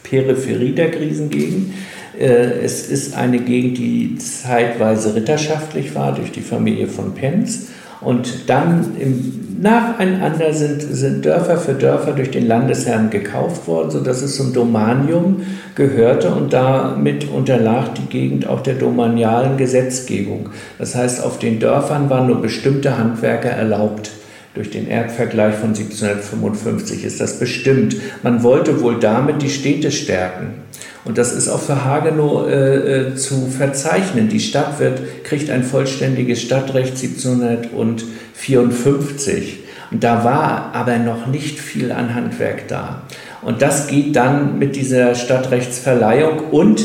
[0.03, 1.71] Peripherie der Krisengegend.
[2.19, 7.67] Äh, es ist eine Gegend, die zeitweise ritterschaftlich war durch die Familie von Penz.
[8.01, 14.21] Und dann im nacheinander sind, sind Dörfer für Dörfer durch den Landesherrn gekauft worden, sodass
[14.23, 15.43] es zum Domanium
[15.75, 20.49] gehörte und damit unterlag die Gegend auch der domanialen Gesetzgebung.
[20.79, 24.11] Das heißt, auf den Dörfern waren nur bestimmte Handwerker erlaubt.
[24.55, 27.95] Durch den Erbvergleich von 1755 ist das bestimmt.
[28.23, 30.60] Man wollte wohl damit die Städte stärken.
[31.03, 34.29] Und das ist auch für Hagenow äh, äh zu verzeichnen.
[34.29, 39.57] Die Stadt wird, kriegt ein vollständiges Stadtrecht 1754.
[39.91, 43.01] Und da war aber noch nicht viel an Handwerk da.
[43.41, 46.81] Und das geht dann mit dieser Stadtrechtsverleihung und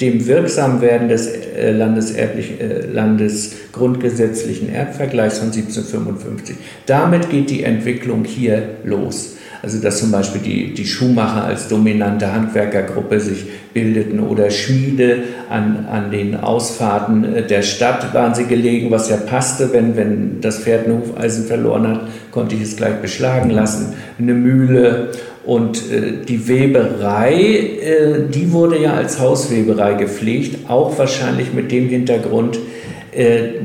[0.00, 6.56] dem Wirksamwerden des äh, äh, Landesgrundgesetzlichen Erbvergleichs von 1755.
[6.86, 9.37] Damit geht die Entwicklung hier los.
[9.62, 15.86] Also dass zum Beispiel die, die Schuhmacher als dominante Handwerkergruppe sich bildeten oder Schmiede an,
[15.90, 20.60] an den Ausfahrten äh, der Stadt waren sie gelegen, was ja passte, wenn, wenn das
[20.60, 23.94] Pferd ein Hufeisen verloren hat, konnte ich es gleich beschlagen lassen.
[24.18, 25.10] Eine Mühle
[25.44, 31.88] und äh, die Weberei, äh, die wurde ja als Hausweberei gepflegt, auch wahrscheinlich mit dem
[31.88, 32.58] Hintergrund,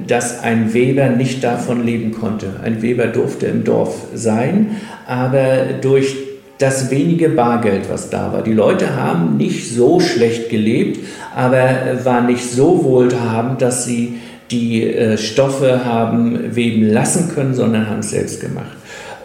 [0.07, 2.47] dass ein Weber nicht davon leben konnte.
[2.63, 6.15] Ein Weber durfte im Dorf sein, aber durch
[6.57, 8.41] das wenige Bargeld, was da war.
[8.41, 10.99] Die Leute haben nicht so schlecht gelebt,
[11.35, 14.19] aber waren nicht so wohlhabend, dass sie
[14.51, 18.77] die äh, Stoffe haben weben lassen können, sondern haben es selbst gemacht.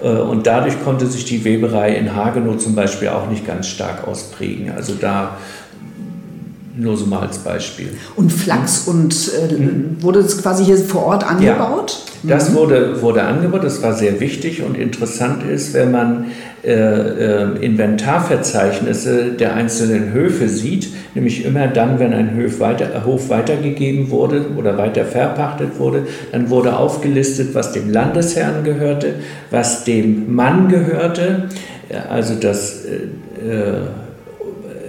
[0.03, 4.09] Äh, und dadurch konnte sich die Weberei in Hagenow zum Beispiel auch nicht ganz stark
[4.09, 4.73] ausprägen.
[4.75, 5.37] Also da
[6.79, 7.89] nur so mal als Beispiel.
[8.15, 9.97] Und Flachs und äh, mhm.
[10.01, 12.03] wurde das quasi hier vor Ort angebaut?
[12.23, 12.55] Ja, das mhm.
[12.55, 16.27] wurde, wurde angebaut, das war sehr wichtig und interessant ist, wenn man
[16.65, 23.29] äh, äh, Inventarverzeichnisse der einzelnen Höfe sieht, nämlich immer dann, wenn ein Hof, weiter, Hof
[23.29, 29.15] weitergegeben wurde oder weiter verpachtet wurde, dann wurde aufgelistet, was dem Landesherrn gehörte,
[29.51, 31.49] was dem Mann gehörte,
[32.09, 33.81] also das äh, äh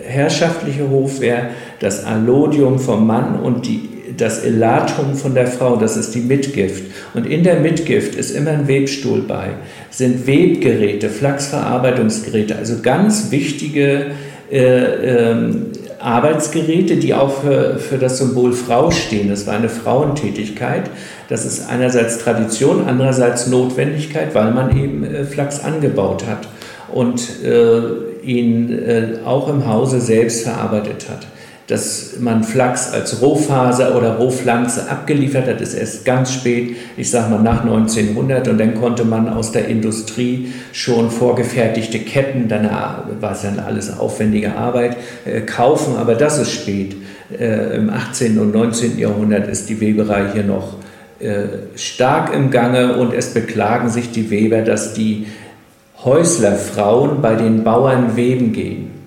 [0.10, 6.14] herrschaftliche Hofwehr, das Allodium vom Mann und die, das Elatum von der Frau, das ist
[6.14, 6.84] die Mitgift.
[7.14, 9.52] Und in der Mitgift ist immer ein Webstuhl bei,
[9.90, 14.08] sind Webgeräte, Flachsverarbeitungsgeräte, also ganz wichtige
[14.52, 15.52] äh, äh,
[16.00, 19.30] Arbeitsgeräte, die auch für, für das Symbol Frau stehen.
[19.30, 20.90] Das war eine Frauentätigkeit.
[21.28, 26.48] Das ist einerseits Tradition, andererseits Notwendigkeit, weil man eben äh, Flachs angebaut hat
[26.92, 31.28] und äh, ihn äh, auch im Hause selbst verarbeitet hat
[31.70, 37.30] dass man Flachs als Rohfaser oder Rohpflanze abgeliefert hat, ist erst ganz spät, ich sage
[37.30, 42.68] mal nach 1900 und dann konnte man aus der Industrie schon vorgefertigte Ketten, dann
[43.22, 46.96] war es dann alles aufwendige Arbeit, äh, kaufen, aber das ist spät.
[47.38, 48.40] Äh, Im 18.
[48.40, 48.98] und 19.
[48.98, 50.74] Jahrhundert ist die Weberei hier noch
[51.20, 51.44] äh,
[51.76, 55.28] stark im Gange und es beklagen sich die Weber, dass die
[56.04, 58.99] Häuslerfrauen bei den Bauern weben gehen.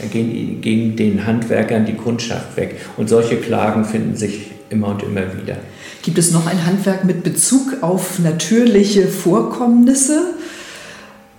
[0.00, 2.76] Da gehen, gehen den Handwerkern die Kundschaft weg.
[2.96, 5.56] Und solche Klagen finden sich immer und immer wieder.
[6.02, 10.34] Gibt es noch ein Handwerk mit Bezug auf natürliche Vorkommnisse?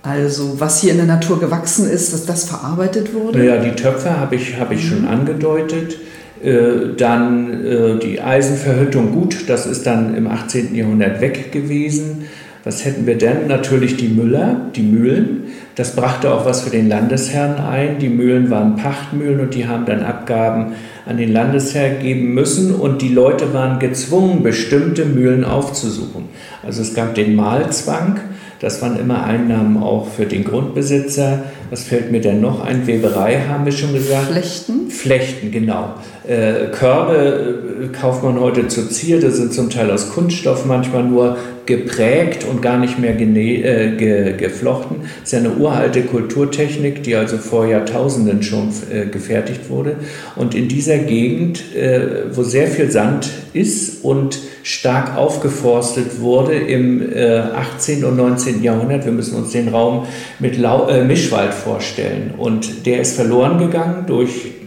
[0.02, 3.44] Also was hier in der Natur gewachsen ist, dass das verarbeitet wurde?
[3.44, 4.88] Ja, die Töpfer habe ich, hab ich mhm.
[4.88, 5.96] schon angedeutet.
[6.42, 10.74] Äh, dann äh, die Eisenverhüttung, gut, das ist dann im 18.
[10.74, 12.27] Jahrhundert weg gewesen.
[12.68, 13.46] Was hätten wir denn?
[13.46, 15.44] Natürlich die Müller, die Mühlen.
[15.74, 17.98] Das brachte auch was für den Landesherrn ein.
[17.98, 20.74] Die Mühlen waren Pachtmühlen und die haben dann Abgaben
[21.06, 26.24] an den Landesherrn geben müssen und die Leute waren gezwungen, bestimmte Mühlen aufzusuchen.
[26.62, 28.20] Also es gab den Mahlzwang,
[28.60, 31.44] das waren immer Einnahmen auch für den Grundbesitzer.
[31.70, 32.86] Was fällt mir denn noch ein?
[32.86, 34.26] Weberei haben wir schon gesagt.
[34.32, 34.90] Flechten?
[34.90, 35.94] Flechten, genau.
[36.28, 41.38] Äh, Körbe äh, kauft man heute zur Zierde, sind zum Teil aus Kunststoff, manchmal nur
[41.64, 44.98] geprägt und gar nicht mehr äh, ge geflochten.
[45.20, 49.96] Das ist ja eine uralte Kulturtechnik, die also vor Jahrtausenden schon äh, gefertigt wurde.
[50.36, 57.02] Und in dieser Gegend, äh, wo sehr viel Sand ist und stark aufgeforstet wurde im
[57.10, 58.02] 18.
[58.02, 58.62] Äh, und 19.
[58.62, 60.06] Jahrhundert, wir müssen uns den Raum
[60.40, 62.34] mit Lau Mischwald vorstellen.
[62.36, 64.57] Und der ist verloren gegangen durch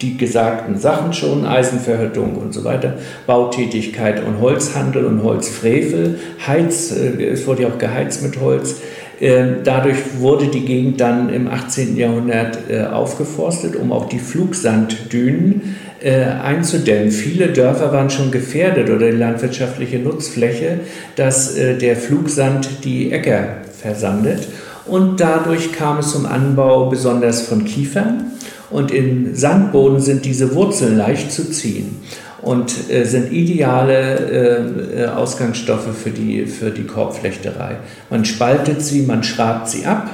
[0.00, 2.94] die gesagten Sachen schon, Eisenverhüttung und so weiter,
[3.26, 8.76] Bautätigkeit und Holzhandel und Holzfrevel, Heiz, äh, es wurde ja auch geheizt mit Holz.
[9.20, 11.96] Ähm, dadurch wurde die Gegend dann im 18.
[11.96, 17.12] Jahrhundert äh, aufgeforstet, um auch die Flugsanddünen äh, einzudämmen.
[17.12, 20.80] Viele Dörfer waren schon gefährdet oder die landwirtschaftliche Nutzfläche,
[21.14, 24.48] dass der Flugsand die Äcker versandet.
[24.84, 28.33] Und dadurch kam es zum Anbau besonders von Kiefern
[28.70, 31.96] und im Sandboden sind diese Wurzeln leicht zu ziehen
[32.42, 37.76] und äh, sind ideale äh, Ausgangsstoffe für die, für die Korbflechterei.
[38.10, 40.10] Man spaltet sie, man schrabt sie ab,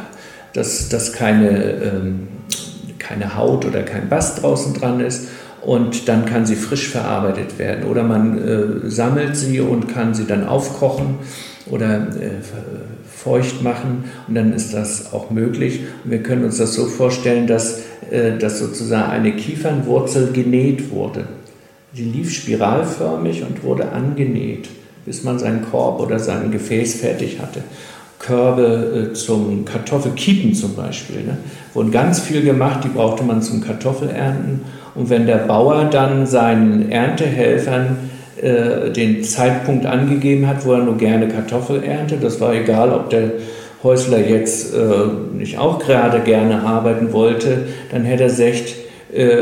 [0.53, 2.29] dass, dass keine, ähm,
[2.99, 5.29] keine Haut oder kein Bast draußen dran ist
[5.63, 7.85] und dann kann sie frisch verarbeitet werden.
[7.89, 11.19] Oder man äh, sammelt sie und kann sie dann aufkochen
[11.67, 12.41] oder äh,
[13.15, 15.81] feucht machen und dann ist das auch möglich.
[16.05, 17.83] Und wir können uns das so vorstellen, dass, äh,
[18.39, 21.25] dass sozusagen eine Kiefernwurzel genäht wurde.
[21.93, 24.69] Sie lief spiralförmig und wurde angenäht,
[25.07, 27.63] bis man seinen Korb oder sein Gefäß fertig hatte.
[28.21, 31.23] Körbe äh, zum Kartoffelkiepen zum Beispiel.
[31.23, 31.39] Ne?
[31.75, 34.61] Wurden ganz viel gemacht, die brauchte man zum Kartoffelernten.
[34.95, 37.97] Und wenn der Bauer dann seinen Erntehelfern
[38.41, 43.11] äh, den Zeitpunkt angegeben hat, wo er nur gerne Kartoffel erntet, das war egal, ob
[43.11, 43.33] der
[43.83, 48.75] Häusler jetzt äh, nicht auch gerade gerne arbeiten wollte, dann hätte er gesagt,
[49.13, 49.41] äh,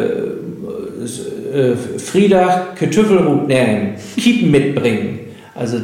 [1.55, 5.21] äh, Frieda Kartoffelhut nehmen, Kiepen mitbringen.
[5.55, 5.79] Also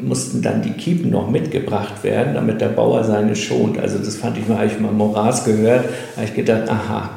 [0.00, 3.78] mussten dann die Kiepen noch mitgebracht werden, damit der Bauer seine schont.
[3.78, 5.84] Also das fand ich mal, habe ich mal Moras gehört,
[6.16, 7.10] habe ich gedacht, aha.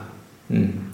[0.50, 0.87] Hm.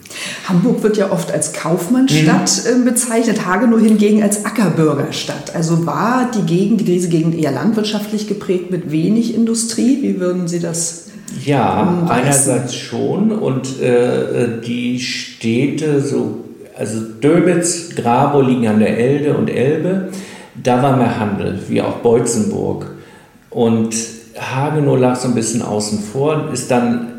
[0.47, 2.85] Hamburg wird ja oft als Kaufmannsstadt mhm.
[2.85, 5.55] bezeichnet, Hagenow hingegen als Ackerbürgerstadt.
[5.55, 9.99] Also war die Gegend, diese Gegend eher landwirtschaftlich geprägt mit wenig Industrie?
[10.01, 11.07] Wie würden Sie das
[11.45, 12.09] Ja, umreißen?
[12.09, 13.31] einerseits schon.
[13.31, 16.43] Und äh, die Städte, so,
[16.77, 20.09] also Döbitz, Grabow liegen an der Elde und Elbe
[20.61, 22.91] da war mehr Handel, wie auch Beutzenburg.
[23.49, 23.95] Und
[24.37, 27.12] Hagenow lag so ein bisschen außen vor, ist dann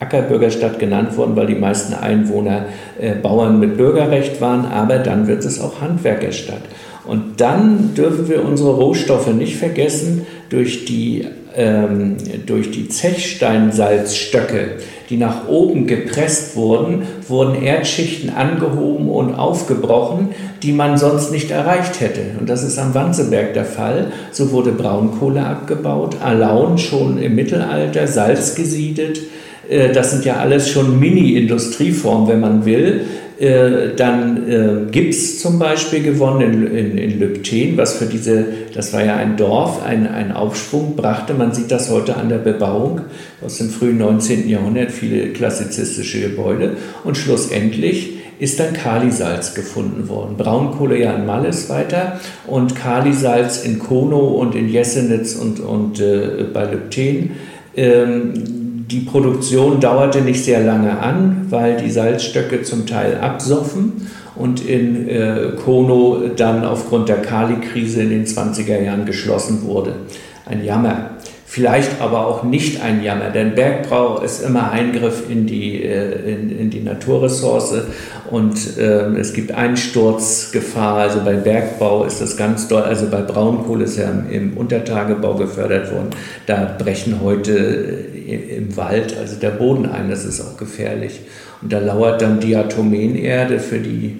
[0.00, 2.66] Ackerbürgerstadt genannt worden, weil die meisten Einwohner
[3.00, 6.62] äh, Bauern mit Bürgerrecht waren, aber dann wird es auch Handwerkerstadt.
[7.06, 14.78] Und dann dürfen wir unsere Rohstoffe nicht vergessen durch die, ähm, durch die Zechsteinsalzstöcke,
[15.10, 20.30] die nach oben gepresst wurden, wurden Erdschichten angehoben und aufgebrochen,
[20.62, 22.22] die man sonst nicht erreicht hätte.
[22.40, 24.12] Und das ist am Wanzeberg der Fall.
[24.32, 29.20] So wurde Braunkohle abgebaut, Alaun schon im Mittelalter, Salz gesiedet.
[29.68, 33.02] Äh, das sind ja alles schon Mini-Industrieformen, wenn man will.
[33.38, 38.92] Äh, dann äh, Gips zum Beispiel gewonnen in, in, in Lübten, was für diese, das
[38.92, 41.34] war ja ein Dorf, ein, ein Aufschwung brachte.
[41.34, 43.00] Man sieht das heute an der Bebauung
[43.44, 44.48] aus dem frühen 19.
[44.48, 46.76] Jahrhundert, viele klassizistische Gebäude.
[47.02, 50.36] Und schlussendlich ist dann Kalisalz gefunden worden.
[50.36, 56.44] Braunkohle ja in Malles weiter und Kalisalz in Kono und in Jessenitz und, und äh,
[56.52, 57.32] bei Lübten.
[57.76, 64.66] Ähm, die Produktion dauerte nicht sehr lange an, weil die Salzstöcke zum Teil absoffen und
[64.66, 69.94] in äh, Kono dann aufgrund der Kali-Krise in den 20er Jahren geschlossen wurde.
[70.46, 71.10] Ein Jammer.
[71.54, 76.50] Vielleicht aber auch nicht ein Jammer, denn Bergbau ist immer Eingriff in die, äh, in,
[76.50, 77.74] in die Naturressource
[78.28, 80.96] und äh, es gibt Einsturzgefahr.
[80.96, 85.34] Also bei Bergbau ist das ganz doll, also bei Braunkohle ist ja im, im Untertagebau
[85.34, 86.10] gefördert worden.
[86.46, 91.20] Da brechen heute äh, im Wald also der Boden ein, das ist auch gefährlich.
[91.62, 94.16] Und da lauert dann Diatomenerde für die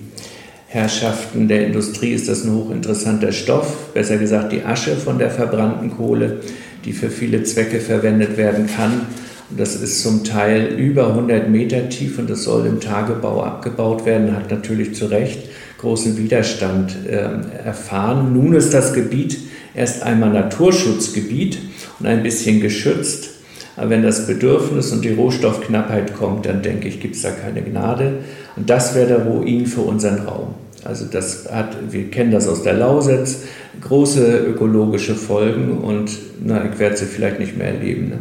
[0.68, 5.96] Herrschaften der Industrie ist das ein hochinteressanter Stoff, besser gesagt die Asche von der verbrannten
[5.96, 6.40] Kohle
[6.84, 9.02] die für viele Zwecke verwendet werden kann.
[9.50, 14.06] Und das ist zum Teil über 100 Meter tief und das soll im Tagebau abgebaut
[14.06, 17.28] werden, hat natürlich zu Recht großen Widerstand äh,
[17.64, 18.32] erfahren.
[18.32, 19.38] Nun ist das Gebiet
[19.74, 21.58] erst einmal Naturschutzgebiet
[22.00, 23.30] und ein bisschen geschützt.
[23.76, 27.60] Aber wenn das Bedürfnis und die Rohstoffknappheit kommt, dann denke ich, gibt es da keine
[27.60, 28.20] Gnade.
[28.56, 30.54] Und das wäre der Ruin für unseren Raum.
[30.84, 33.38] Also das hat, wir kennen das aus der Lausitz,
[33.80, 36.10] große ökologische Folgen und
[36.44, 38.08] na, ich werde sie vielleicht nicht mehr erleben.
[38.08, 38.18] Ne?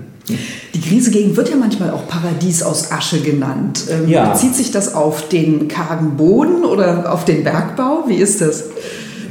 [0.73, 3.83] Die Griesegegend wird ja manchmal auch Paradies aus Asche genannt.
[3.91, 4.31] Ähm, ja.
[4.31, 8.05] Bezieht sich das auf den kargen Boden oder auf den Bergbau?
[8.07, 8.63] Wie ist das?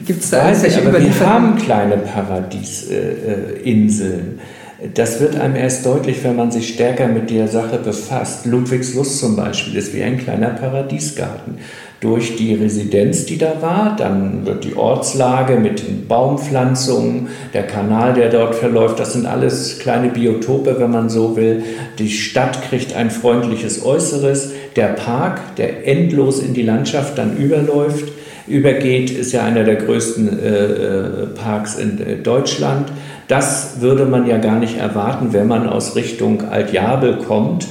[0.05, 4.41] Gibt es da ich, aber Wir haben kleine Paradiesinseln.
[4.95, 8.47] Das wird einem erst deutlich, wenn man sich stärker mit der Sache befasst.
[8.47, 11.59] Ludwigslust zum Beispiel ist wie ein kleiner Paradiesgarten
[12.03, 13.95] durch die Residenz, die da war.
[13.97, 19.79] Dann wird die Ortslage mit den Baumpflanzungen, der Kanal, der dort verläuft, das sind alles
[19.79, 21.63] kleine Biotope, wenn man so will.
[22.01, 24.51] Die Stadt kriegt ein freundliches Äußeres.
[24.75, 28.11] Der Park, der endlos in die Landschaft dann überläuft,
[28.49, 32.91] übergeht, ist ja einer der größten äh, äh Parks in äh, Deutschland.
[33.29, 37.69] Das würde man ja gar nicht erwarten, wenn man aus Richtung Altjabel kommt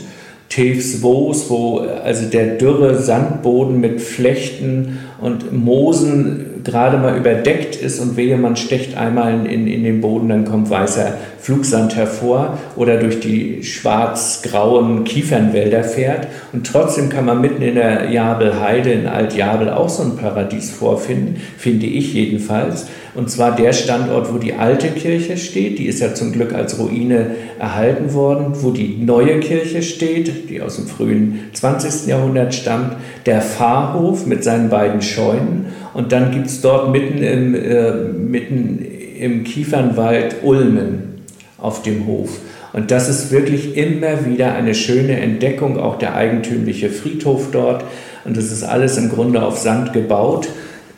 [0.51, 7.99] Teves Woos, wo also der dürre Sandboden mit Flechten und Moosen gerade mal überdeckt ist
[7.99, 12.97] und wehe, man stecht einmal in, in den Boden, dann kommt weißer Flugsand hervor oder
[12.97, 16.27] durch die schwarz-grauen Kiefernwälder fährt.
[16.53, 21.41] Und trotzdem kann man mitten in der Jabelheide in Alt-Jabel auch so ein Paradies vorfinden,
[21.57, 22.87] finde ich jedenfalls.
[23.13, 26.79] Und zwar der Standort, wo die alte Kirche steht, die ist ja zum Glück als
[26.79, 32.07] Ruine erhalten worden, wo die neue Kirche steht, die aus dem frühen 20.
[32.07, 37.55] Jahrhundert stammt, der Pfarrhof mit seinen beiden Scheunen und dann gibt es dort mitten im,
[37.55, 38.85] äh, mitten
[39.19, 41.23] im Kiefernwald Ulmen
[41.57, 42.39] auf dem Hof.
[42.73, 47.83] Und das ist wirklich immer wieder eine schöne Entdeckung, auch der eigentümliche Friedhof dort.
[48.23, 50.47] Und das ist alles im Grunde auf Sand gebaut.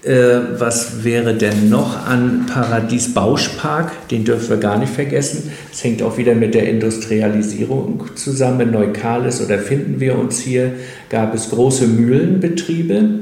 [0.04, 4.10] Äh, was wäre denn noch an Paradies Bauschpark?
[4.10, 5.52] Den dürfen wir gar nicht vergessen.
[5.72, 8.62] Es hängt auch wieder mit der Industrialisierung zusammen.
[8.62, 10.74] In Neukalis oder finden wir uns hier,
[11.10, 13.22] gab es große Mühlenbetriebe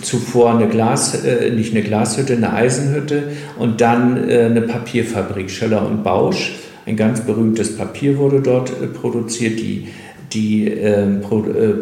[0.00, 3.24] zuvor eine Glas, äh, nicht eine Glashütte, eine Eisenhütte
[3.58, 6.52] und dann äh, eine Papierfabrik, Schöller und Bausch.
[6.86, 9.60] Ein ganz berühmtes Papier wurde dort äh, produziert.
[9.60, 9.88] Die,
[10.32, 11.74] die ähm, Pro, äh,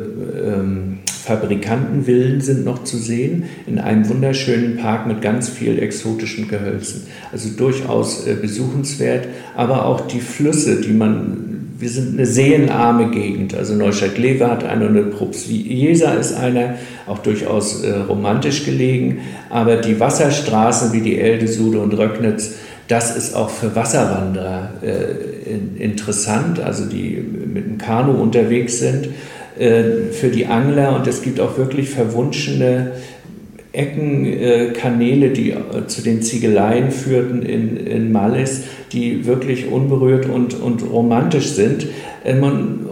[0.44, 7.02] ähm, Fabrikantenvillen sind noch zu sehen in einem wunderschönen Park mit ganz viel exotischen Gehölzen.
[7.30, 13.54] Also durchaus äh, besuchenswert, aber auch die Flüsse, die man wir sind eine seenarme Gegend.
[13.54, 15.10] Also Neustadt-Glewe hat eine und eine
[15.48, 16.76] Jesa ist eine,
[17.06, 19.20] auch durchaus äh, romantisch gelegen.
[19.48, 22.56] Aber die Wasserstraßen wie die Elde, Sude und Röcknitz,
[22.86, 27.24] das ist auch für Wasserwanderer äh, in, interessant, also die
[27.54, 29.08] mit dem Kanu unterwegs sind,
[29.58, 30.94] äh, für die Angler.
[30.94, 32.92] Und es gibt auch wirklich verwunschene
[33.72, 38.62] Ecken, äh, Kanäle, die äh, zu den Ziegeleien führten in, in Malles,
[38.92, 41.86] die wirklich unberührt und, und romantisch sind.
[42.24, 42.86] Äh, man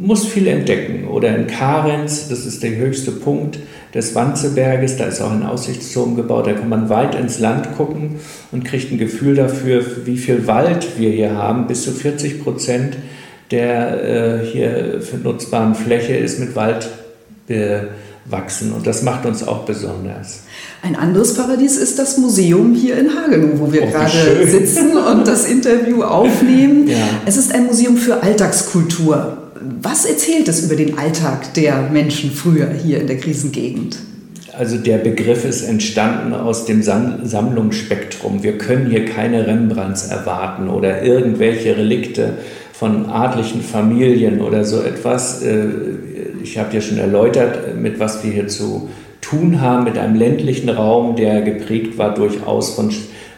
[0.00, 1.08] muss viel entdecken.
[1.08, 3.58] Oder in Karenz, das ist der höchste Punkt
[3.94, 8.16] des Wanzeberges, da ist auch ein Aussichtsturm gebaut, da kann man weit ins Land gucken
[8.52, 11.66] und kriegt ein Gefühl dafür, wie viel Wald wir hier haben.
[11.66, 12.96] Bis zu 40 Prozent
[13.50, 16.88] der äh, hier nutzbaren Fläche ist mit Wald
[17.46, 17.88] be
[18.26, 18.72] wachsen.
[18.72, 20.40] Und das macht uns auch besonders.
[20.82, 25.26] Ein anderes Paradies ist das Museum hier in Hagenow, wo wir oh, gerade sitzen und
[25.26, 26.88] das Interview aufnehmen.
[26.94, 26.96] Ja.
[27.24, 29.38] Es ist ein Museum für Alltagskultur.
[29.80, 33.96] Was erzählt es über den Alltag der Menschen früher hier in der Krisengegend?
[34.56, 38.42] Also der Begriff ist entstanden aus dem Sammlungsspektrum.
[38.42, 42.34] Wir können hier keine Rembrandts erwarten oder irgendwelche Relikte
[42.74, 45.42] von adlichen Familien oder so etwas.
[45.42, 45.66] Äh,
[46.42, 48.88] ich habe ja schon erläutert, mit was wir hier zu
[49.20, 52.90] tun haben, mit einem ländlichen Raum, der geprägt war durchaus von,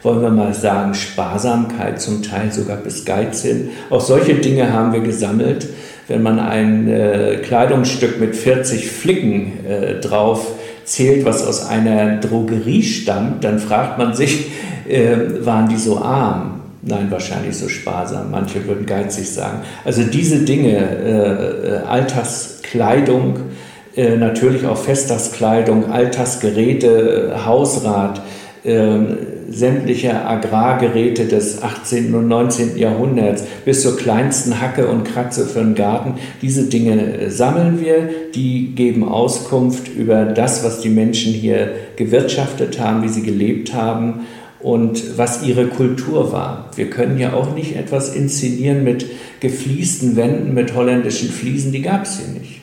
[0.03, 3.71] wollen wir mal sagen, Sparsamkeit, zum Teil sogar bis Geizsinn.
[3.91, 5.69] Auch solche Dinge haben wir gesammelt.
[6.09, 10.47] Wenn man ein äh, Kleidungsstück mit 40 Flicken äh, drauf
[10.85, 14.47] zählt, was aus einer Drogerie stammt, dann fragt man sich,
[14.89, 16.56] äh, waren die so arm?
[16.89, 18.31] Nein, wahrscheinlich so sparsam.
[18.31, 19.63] Manche würden geizig sagen.
[19.85, 23.41] Also diese Dinge, äh, äh Alltagskleidung,
[23.97, 28.23] äh, natürlich auch Festtagskleidung, Alltagsgeräte, äh, Hausrat,
[28.63, 28.99] äh,
[29.51, 32.15] sämtliche Agrargeräte des 18.
[32.15, 32.79] und 19.
[32.79, 36.15] Jahrhunderts bis zur kleinsten Hacke und Kratze für den Garten.
[36.41, 42.79] Diese Dinge äh, sammeln wir, die geben Auskunft über das, was die Menschen hier gewirtschaftet
[42.79, 44.27] haben, wie sie gelebt haben
[44.67, 46.71] und was ihre Kultur war.
[46.75, 49.07] Wir können ja auch nicht etwas inszenieren mit
[49.39, 52.63] gefliesten Wänden, mit holländischen Fliesen, die gab es hier nicht.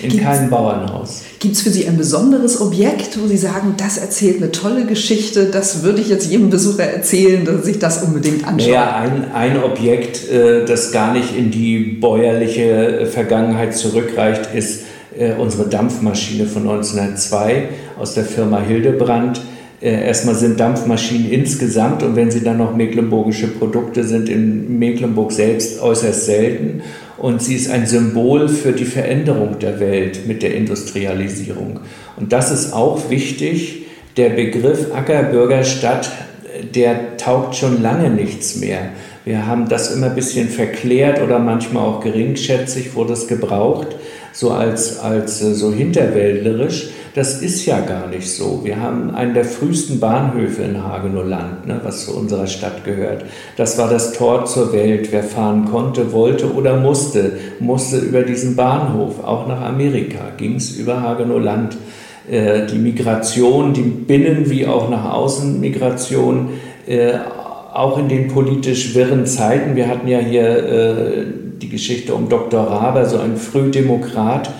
[0.00, 1.22] In gibt's, keinem Bauernhaus.
[1.40, 5.46] Gibt es für Sie ein besonderes Objekt, wo Sie sagen, das erzählt eine tolle Geschichte,
[5.46, 8.70] das würde ich jetzt jedem Besucher erzählen, dass sich das unbedingt anschaut?
[8.70, 14.82] Ja, ein, ein Objekt, äh, das gar nicht in die bäuerliche Vergangenheit zurückreicht, ist
[15.18, 19.49] äh, unsere Dampfmaschine von 1902 aus der Firma Hildebrand äh,
[19.86, 25.80] erstmal sind Dampfmaschinen insgesamt und wenn sie dann noch mecklenburgische Produkte sind, in Mecklenburg selbst
[25.80, 26.82] äußerst selten.
[27.16, 31.80] Und sie ist ein Symbol für die Veränderung der Welt mit der Industrialisierung.
[32.16, 33.86] Und das ist auch wichtig.
[34.16, 36.10] Der Begriff Ackerbürgerstadt,
[36.74, 38.90] der taugt schon lange nichts mehr.
[39.24, 43.88] Wir haben das immer ein bisschen verklärt oder manchmal auch geringschätzig wurde es gebraucht,
[44.32, 46.90] so als, als äh, so hinterwäldlerisch.
[47.14, 48.60] Das ist ja gar nicht so.
[48.62, 53.24] Wir haben einen der frühesten Bahnhöfe in Hagenow Land, ne, was zu unserer Stadt gehört.
[53.56, 55.10] Das war das Tor zur Welt.
[55.10, 60.76] Wer fahren konnte, wollte oder musste, musste über diesen Bahnhof, auch nach Amerika, ging es
[60.76, 61.76] über Hagenow Land.
[62.30, 66.50] Äh, die Migration, die Binnen- wie auch nach Außen Migration,
[66.86, 67.14] äh,
[67.74, 69.74] auch in den politisch wirren Zeiten.
[69.74, 71.24] Wir hatten ja hier äh,
[71.60, 72.62] die Geschichte um Dr.
[72.62, 74.50] Raber, so ein Frühdemokrat,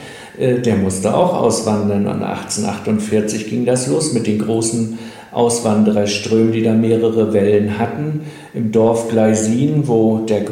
[0.41, 2.07] der musste auch auswandern.
[2.07, 4.99] Und 1848 ging das los mit den großen
[5.33, 8.23] Auswandererströmen, die da mehrere Wellen hatten.
[8.53, 10.43] Im Dorf Gleisin, wo der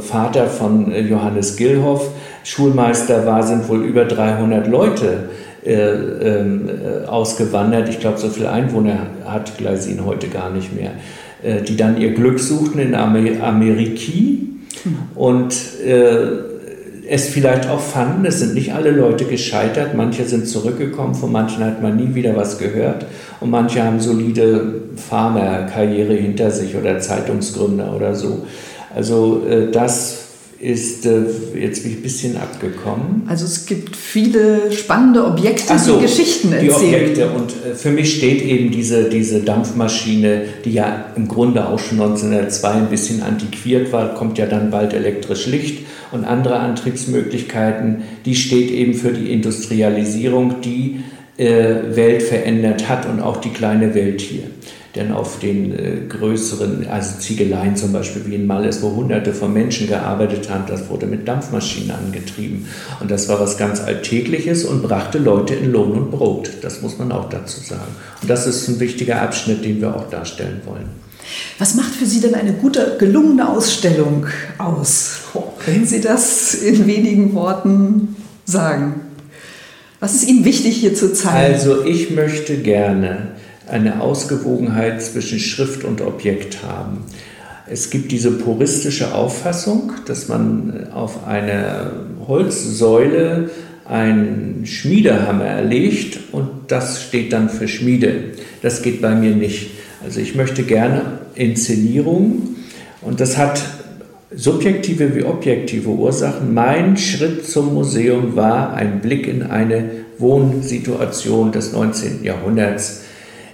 [0.00, 2.10] Vater von äh, Johannes Gillhoff
[2.44, 5.30] Schulmeister war, sind wohl über 300 Leute
[5.64, 7.88] äh, ähm, äh, ausgewandert.
[7.88, 10.90] Ich glaube, so viele Einwohner hat Gleisin heute gar nicht mehr.
[11.42, 14.48] Äh, die dann ihr Glück suchten in Amer Ameriki
[14.82, 14.98] hm.
[15.14, 16.55] und äh,
[17.08, 21.64] es vielleicht auch fanden, es sind nicht alle Leute gescheitert, manche sind zurückgekommen, von manchen
[21.64, 23.06] hat man nie wieder was gehört
[23.40, 28.46] und manche haben solide Farmerkarriere hinter sich oder Zeitungsgründer oder so.
[28.94, 30.25] Also äh, das
[30.60, 31.24] ist äh,
[31.58, 33.22] jetzt bin ich ein bisschen abgekommen.
[33.26, 37.14] Also es gibt viele spannende Objekte, so, die Geschichten erzählen.
[37.14, 41.68] Die Objekte und äh, für mich steht eben diese, diese Dampfmaschine, die ja im Grunde
[41.68, 46.58] auch schon 1902 ein bisschen antiquiert war, kommt ja dann bald elektrisch Licht und andere
[46.60, 51.00] Antriebsmöglichkeiten, die steht eben für die Industrialisierung, die
[51.36, 54.44] äh, Welt verändert hat und auch die kleine Welt hier.
[54.96, 59.52] Denn auf den äh, größeren, also Ziegeleien zum Beispiel wie in Malles, wo hunderte von
[59.52, 62.66] Menschen gearbeitet haben, das wurde mit Dampfmaschinen angetrieben.
[63.00, 66.50] Und das war was ganz Alltägliches und brachte Leute in Lohn und Brot.
[66.62, 67.92] Das muss man auch dazu sagen.
[68.22, 70.88] Und das ist ein wichtiger Abschnitt, den wir auch darstellen wollen.
[71.58, 74.26] Was macht für Sie denn eine gute, gelungene Ausstellung
[74.58, 75.18] aus?
[75.64, 79.00] Können Sie das in wenigen Worten sagen?
[80.00, 81.54] Was ist Ihnen wichtig hier zu zeigen?
[81.54, 83.35] Also ich möchte gerne
[83.66, 87.04] eine Ausgewogenheit zwischen Schrift und Objekt haben.
[87.68, 91.90] Es gibt diese puristische Auffassung, dass man auf eine
[92.26, 93.50] Holzsäule
[93.84, 98.32] einen Schmiedehammer erlegt und das steht dann für Schmiede.
[98.62, 99.70] Das geht bei mir nicht.
[100.04, 102.56] Also ich möchte gerne Inszenierung
[103.02, 103.62] und das hat
[104.34, 106.54] subjektive wie objektive Ursachen.
[106.54, 109.88] Mein Schritt zum Museum war ein Blick in eine
[110.18, 112.24] Wohnsituation des 19.
[112.24, 113.02] Jahrhunderts.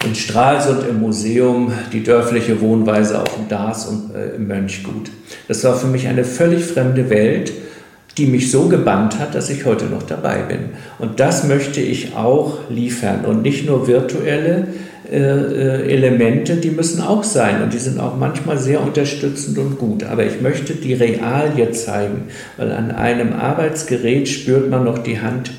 [0.05, 5.11] In Stralsund im Museum die dörfliche Wohnweise auf dem Dars und äh, im Mönchgut.
[5.47, 7.53] Das war für mich eine völlig fremde Welt,
[8.19, 10.71] die mich so gebannt hat, dass ich heute noch dabei bin.
[10.99, 14.69] Und das möchte ich auch liefern und nicht nur virtuelle
[15.11, 19.79] äh, äh, Elemente, die müssen auch sein und die sind auch manchmal sehr unterstützend und
[19.79, 20.05] gut.
[20.05, 25.53] Aber ich möchte die Realie zeigen, weil an einem Arbeitsgerät spürt man noch die Hand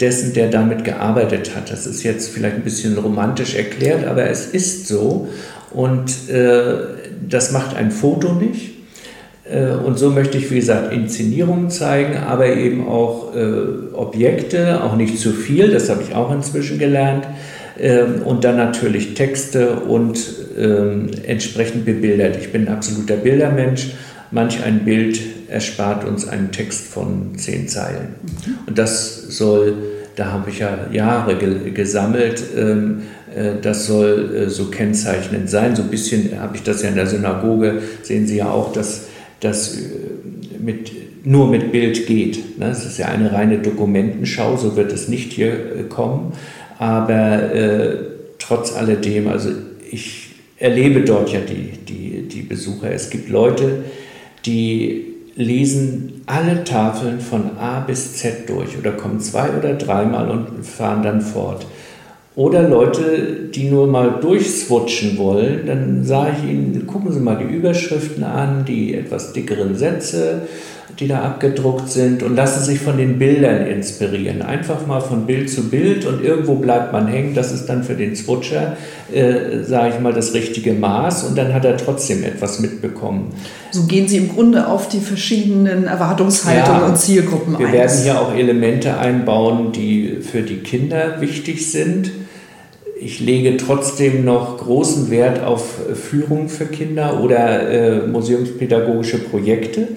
[0.00, 1.70] dessen, der damit gearbeitet hat.
[1.70, 5.28] Das ist jetzt vielleicht ein bisschen romantisch erklärt, aber es ist so
[5.70, 6.74] und äh,
[7.28, 8.70] das macht ein Foto nicht.
[9.84, 15.18] Und so möchte ich, wie gesagt, Inszenierungen zeigen, aber eben auch äh, Objekte, auch nicht
[15.18, 17.26] zu viel, das habe ich auch inzwischen gelernt.
[17.78, 20.18] Ähm, und dann natürlich Texte und
[20.58, 22.36] ähm, entsprechend bebildert.
[22.36, 23.90] Ich bin ein absoluter Bildermensch.
[24.30, 25.20] Manch ein Bild
[25.52, 28.14] erspart uns einen Text von zehn Zeilen.
[28.66, 29.74] Und das soll,
[30.16, 33.02] da habe ich ja Jahre ge gesammelt, ähm,
[33.34, 35.76] äh, das soll äh, so kennzeichnend sein.
[35.76, 39.08] So ein bisschen habe ich das ja in der Synagoge, sehen Sie ja auch, dass
[39.40, 39.80] das äh,
[40.58, 40.92] mit,
[41.24, 42.58] nur mit Bild geht.
[42.58, 42.70] Ne?
[42.70, 46.32] Es ist ja eine reine Dokumentenschau, so wird es nicht hier äh, kommen.
[46.78, 47.96] Aber äh,
[48.38, 49.50] trotz alledem, also
[49.90, 52.92] ich erlebe dort ja die, die, die Besucher.
[52.92, 53.84] Es gibt Leute,
[54.46, 60.64] die lesen alle Tafeln von A bis Z durch oder kommen zwei oder dreimal und
[60.64, 61.66] fahren dann fort.
[62.34, 67.54] Oder Leute, die nur mal durchswutschen wollen, dann sage ich ihnen, gucken Sie mal die
[67.54, 70.42] Überschriften an, die etwas dickeren Sätze
[70.98, 74.42] die da abgedruckt sind und lassen sich von den Bildern inspirieren.
[74.42, 77.34] Einfach mal von Bild zu Bild und irgendwo bleibt man hängen.
[77.34, 78.76] Das ist dann für den Switcher,
[79.12, 83.32] äh, sage ich mal, das richtige Maß und dann hat er trotzdem etwas mitbekommen.
[83.70, 87.72] So gehen Sie im Grunde auf die verschiedenen Erwartungshaltungen ja, und Zielgruppen wir ein.
[87.72, 92.10] Wir werden hier auch Elemente einbauen, die für die Kinder wichtig sind.
[93.00, 99.88] Ich lege trotzdem noch großen Wert auf Führung für Kinder oder äh, museumspädagogische Projekte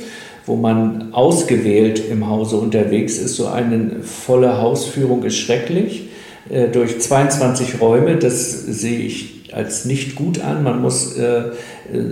[0.46, 3.36] wo man ausgewählt im Hause unterwegs ist.
[3.36, 6.10] So eine volle Hausführung ist schrecklich.
[6.50, 10.64] Äh, durch 22 Räume, das sehe ich als nicht gut an.
[10.64, 11.44] Man muss äh,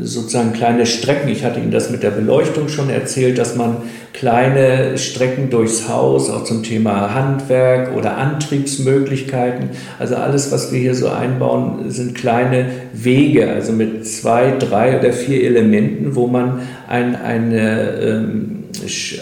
[0.02, 3.78] sozusagen kleine Strecken, ich hatte Ihnen das mit der Beleuchtung schon erzählt, dass man
[4.14, 10.96] kleine Strecken durchs Haus, auch zum Thema Handwerk oder Antriebsmöglichkeiten, also alles, was wir hier
[10.96, 17.16] so einbauen, sind kleine Wege, also mit zwei, drei oder vier Elementen, wo man ein,
[17.16, 18.64] eine, ähm,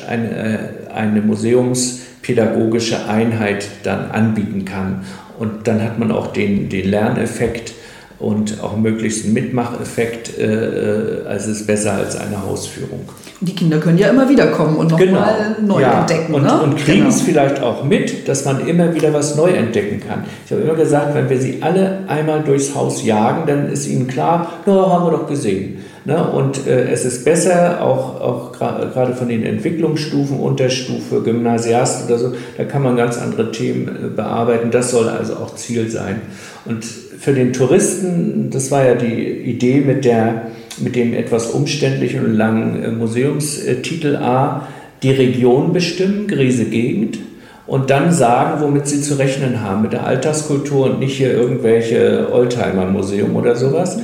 [0.07, 0.57] eine, äh,
[0.93, 5.05] eine museumspädagogische Einheit dann anbieten kann.
[5.39, 7.73] Und dann hat man auch den, den Lerneffekt,
[8.21, 13.01] und auch möglichst einen Mitmacheffekt, äh, äh, also ist besser als eine Hausführung.
[13.41, 15.73] Die Kinder können ja immer wieder kommen und nochmal genau.
[15.73, 16.01] neu ja.
[16.01, 16.35] entdecken.
[16.35, 16.61] Und, ne?
[16.61, 17.09] und kriegen genau.
[17.09, 20.25] es vielleicht auch mit, dass man immer wieder was neu entdecken kann.
[20.45, 24.07] Ich habe immer gesagt, wenn wir sie alle einmal durchs Haus jagen, dann ist ihnen
[24.07, 25.80] klar, ja, haben wir doch gesehen.
[26.03, 26.23] Ne?
[26.23, 32.33] Und äh, es ist besser, auch, auch gerade von den Entwicklungsstufen, Unterstufe, Gymnasiast oder so,
[32.57, 34.71] da kann man ganz andere Themen äh, bearbeiten.
[34.71, 36.21] Das soll also auch Ziel sein.
[36.65, 40.47] Und für den Touristen, das war ja die Idee mit, der,
[40.79, 44.67] mit dem etwas umständlichen und langen äh, Museumstitel A,
[45.03, 47.19] die Region bestimmen, Griese Gegend,
[47.67, 52.27] und dann sagen, womit sie zu rechnen haben, mit der Alltagskultur und nicht hier irgendwelche
[52.31, 53.99] Oldtimer-Museum oder sowas.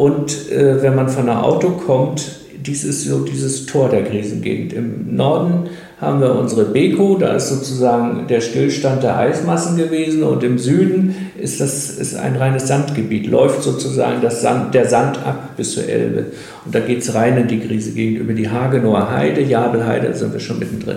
[0.00, 2.26] Und äh, wenn man von einem Auto kommt,
[2.66, 4.72] dies ist so dieses Tor der Krisengegend.
[4.72, 5.68] Im Norden
[6.00, 11.14] haben wir unsere Beko, da ist sozusagen der Stillstand der Eismassen gewesen und im Süden
[11.38, 15.86] ist das ist ein reines Sandgebiet, läuft sozusagen das Sand, der Sand ab bis zur
[15.86, 16.28] Elbe.
[16.64, 20.40] Und da geht es rein in die Krisengegend über die Hagenower Heide, Jabelheide, sind wir
[20.40, 20.96] schon mittendrin.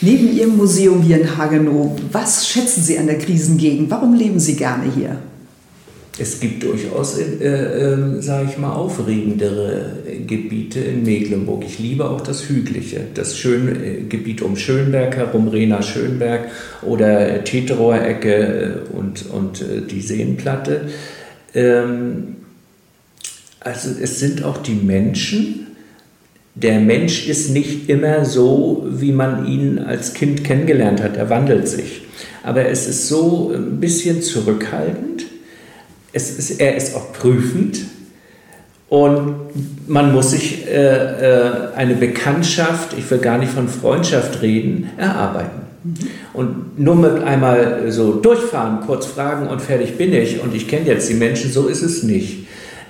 [0.00, 3.90] Neben Ihrem Museum hier in Hagenow, was schätzen Sie an der Krisengegend?
[3.90, 5.18] Warum leben Sie gerne hier?
[6.18, 11.64] Es gibt durchaus, äh, äh, sage ich mal, aufregendere Gebiete in Mecklenburg.
[11.66, 16.48] Ich liebe auch das Hügliche, das Schön, äh, Gebiet um Schönberg herum, Rena Schönberg
[16.82, 20.82] oder Teterower Ecke äh, und, und äh, die Seenplatte.
[21.54, 22.36] Ähm,
[23.60, 25.66] also es sind auch die Menschen.
[26.54, 31.18] Der Mensch ist nicht immer so, wie man ihn als Kind kennengelernt hat.
[31.18, 32.02] Er wandelt sich.
[32.42, 35.25] Aber es ist so ein bisschen zurückhaltend
[36.16, 37.80] es ist, er ist auch prüfend
[38.88, 39.34] und
[39.86, 45.60] man muss sich äh, äh, eine Bekanntschaft, ich will gar nicht von Freundschaft reden, erarbeiten.
[46.32, 50.86] Und nur mit einmal so durchfahren, kurz fragen und fertig bin ich und ich kenne
[50.86, 52.46] jetzt die Menschen, so ist es nicht.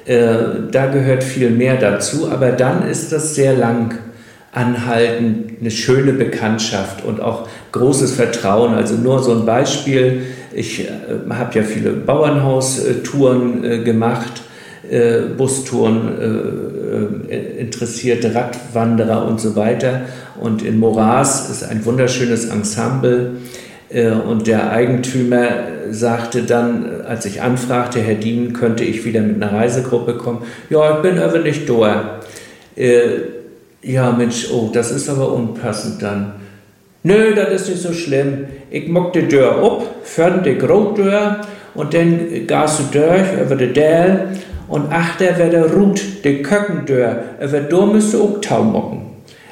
[0.06, 0.36] Äh,
[0.70, 3.98] da gehört viel mehr dazu, aber dann ist das sehr lang
[4.52, 8.74] anhaltend, eine schöne Bekanntschaft und auch großes Vertrauen.
[8.74, 10.22] Also nur so ein Beispiel,
[10.57, 10.90] ich äh,
[11.30, 14.42] habe ja viele Bauernhaustouren äh, gemacht,
[14.88, 20.02] äh, Bustouren, äh, interessierte Radwanderer und so weiter.
[20.40, 23.32] Und in Moras ist ein wunderschönes Ensemble.
[24.28, 25.48] Und der Eigentümer
[25.90, 30.42] sagte dann, als ich anfragte, Herr Dien, könnte ich wieder mit einer Reisegruppe kommen?
[30.70, 32.20] Ja, ich bin aber nicht da.
[32.74, 33.07] Äh,
[33.82, 36.32] ja, Mensch, oh, das ist aber unpassend dann.
[37.07, 38.46] Nö, das ist nicht so schlimm.
[38.68, 41.40] Ich mock die Tür ab, fern die Grotdeur
[41.74, 44.30] und dann gehst du durch über die Dell
[44.66, 49.02] und achter wird der Rut, die Köckendör, über da müsst du auch Tau mocken.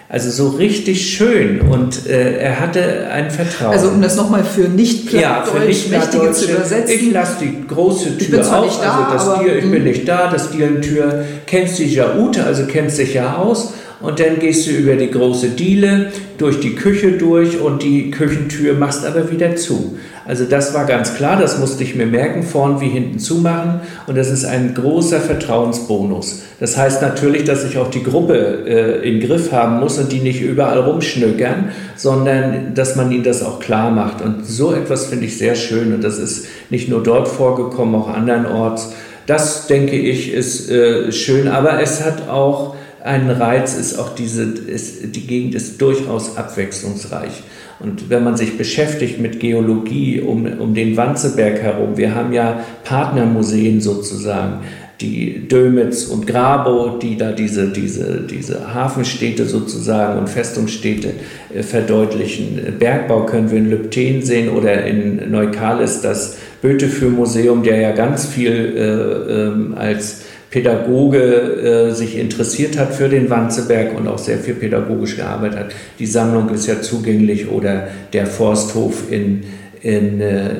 [0.09, 3.73] Also so richtig schön und äh, er hatte ein Vertrauen.
[3.73, 6.93] Also um das nochmal für nicht ja, für nicht Mächtige zu übersetzen.
[6.93, 10.51] Ich lasse die große Tür auf, da, also das Diel, ich bin nicht da, das
[10.51, 13.75] Dielentür, kennst dich ja Ute, also kennst dich ja aus
[14.05, 18.75] und dann gehst du über die große Diele, durch die Küche durch und die Küchentür
[18.75, 19.97] machst aber wieder zu.
[20.27, 24.17] Also das war ganz klar, das musste ich mir merken, vorn wie hinten zumachen und
[24.17, 26.43] das ist ein großer Vertrauensbonus.
[26.61, 30.21] Das heißt natürlich, dass ich auch die Gruppe äh, im Griff haben muss und die
[30.21, 34.23] nicht überall rumschnöckern, sondern dass man ihnen das auch klar macht.
[34.23, 38.09] Und so etwas finde ich sehr schön und das ist nicht nur dort vorgekommen, auch
[38.09, 38.95] andernorts.
[39.27, 44.45] Das, denke ich, ist äh, schön, aber es hat auch ein Reiz ist auch diese,
[44.45, 47.43] ist, die Gegend ist durchaus abwechslungsreich.
[47.79, 52.65] Und wenn man sich beschäftigt mit Geologie um, um den Wanzeberg herum, wir haben ja
[52.85, 54.61] Partnermuseen sozusagen,
[55.03, 61.11] die Dömitz und Grabow, die da diese, diese, diese Hafenstädte sozusagen und Festungsstädte
[61.53, 62.77] äh, verdeutlichen.
[62.79, 68.75] Bergbau können wir in Lübten sehen oder in Neukales das Böteführmuseum, der ja ganz viel
[68.77, 70.24] äh, äh, als
[70.55, 75.67] Pädagoge äh, sich interessiert hat für den Wanzeberg und auch sehr viel pädagogisch gearbeitet hat.
[75.99, 79.43] Die Sammlung ist ja zugänglich oder der Forsthof in,
[79.83, 80.51] in, äh,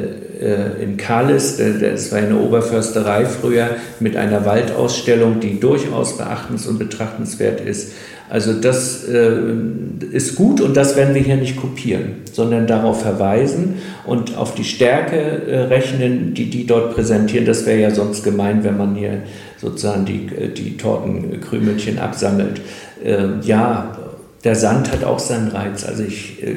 [0.43, 3.69] äh in Kalis, das war eine Oberförsterei früher
[4.01, 7.93] mit einer Waldausstellung, die durchaus beachtens- und betrachtenswert ist.
[8.29, 9.33] Also das äh,
[10.11, 13.75] ist gut und das werden wir hier nicht kopieren, sondern darauf verweisen
[14.07, 17.47] und auf die Stärke äh, rechnen, die die dort präsentieren.
[17.47, 19.23] Das wäre ja sonst gemein, wenn man hier
[19.65, 22.61] sozusagen die, die Tortenkrümelchen absammelt.
[23.03, 23.97] Ähm, ja,
[24.45, 25.85] der Sand hat auch seinen Reiz.
[25.85, 26.57] Also ich äh,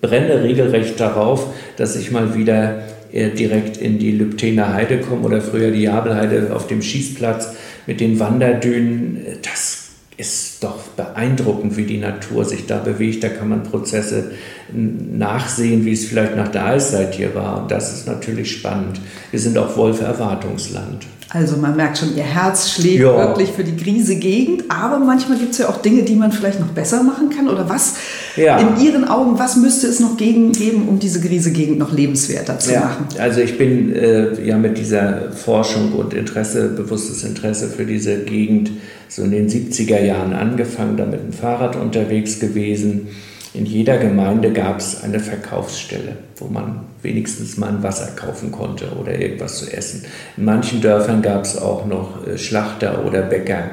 [0.00, 1.46] brenne regelrecht darauf,
[1.76, 2.82] dass ich mal wieder
[3.12, 7.54] äh, direkt in die Lübtener Heide komme oder früher die Jabelheide auf dem Schießplatz
[7.86, 9.18] mit den Wanderdünen.
[9.42, 9.82] Das
[10.18, 13.24] ist doch beeindruckend, wie die Natur sich da bewegt.
[13.24, 14.32] Da kann man Prozesse
[14.72, 17.62] nachsehen, wie es vielleicht nach der Eiszeit hier war.
[17.62, 19.00] Und das ist natürlich spannend.
[19.30, 21.06] Wir sind auch Wolf-Erwartungsland.
[21.34, 23.16] Also man merkt schon, ihr Herz schlägt ja.
[23.16, 26.60] wirklich für die Grise Gegend, aber manchmal gibt es ja auch Dinge, die man vielleicht
[26.60, 27.48] noch besser machen kann.
[27.48, 27.94] Oder was
[28.36, 28.58] ja.
[28.58, 32.58] in Ihren Augen, was müsste es noch gegen, geben, um diese Grise Gegend noch lebenswerter
[32.58, 32.80] zu ja.
[32.80, 33.06] machen?
[33.18, 38.70] Also ich bin äh, ja mit dieser Forschung und Interesse, bewusstes Interesse für diese Gegend
[39.08, 43.08] so in den 70er Jahren angefangen, da mit dem Fahrrad unterwegs gewesen
[43.54, 48.86] in jeder Gemeinde gab es eine Verkaufsstelle, wo man wenigstens mal ein Wasser kaufen konnte
[48.98, 50.04] oder irgendwas zu essen.
[50.38, 53.72] In manchen Dörfern gab es auch noch äh, Schlachter oder Bäcker.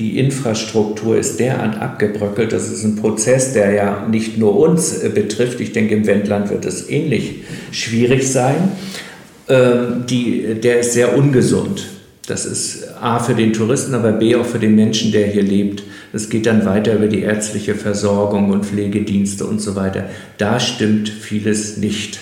[0.00, 5.08] Die Infrastruktur ist derart abgebröckelt, das ist ein Prozess, der ja nicht nur uns äh,
[5.08, 5.60] betrifft.
[5.60, 8.72] Ich denke, im Wendland wird es ähnlich schwierig sein.
[9.48, 11.86] Ähm, die, der ist sehr ungesund.
[12.26, 15.84] Das ist A für den Touristen, aber B auch für den Menschen, der hier lebt.
[16.14, 20.04] Es geht dann weiter über die ärztliche Versorgung und Pflegedienste und so weiter.
[20.38, 22.20] Da stimmt vieles nicht.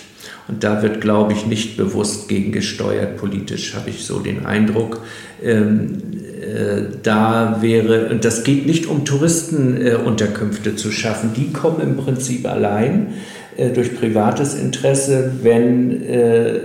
[0.48, 5.02] Und da wird, glaube ich, nicht bewusst gegengesteuert politisch, habe ich so den Eindruck.
[5.42, 5.98] Ähm,
[6.40, 11.96] äh, da wäre, und das geht nicht um Touristenunterkünfte äh, zu schaffen, die kommen im
[11.96, 13.08] Prinzip allein
[13.56, 16.60] äh, durch privates Interesse, wenn äh,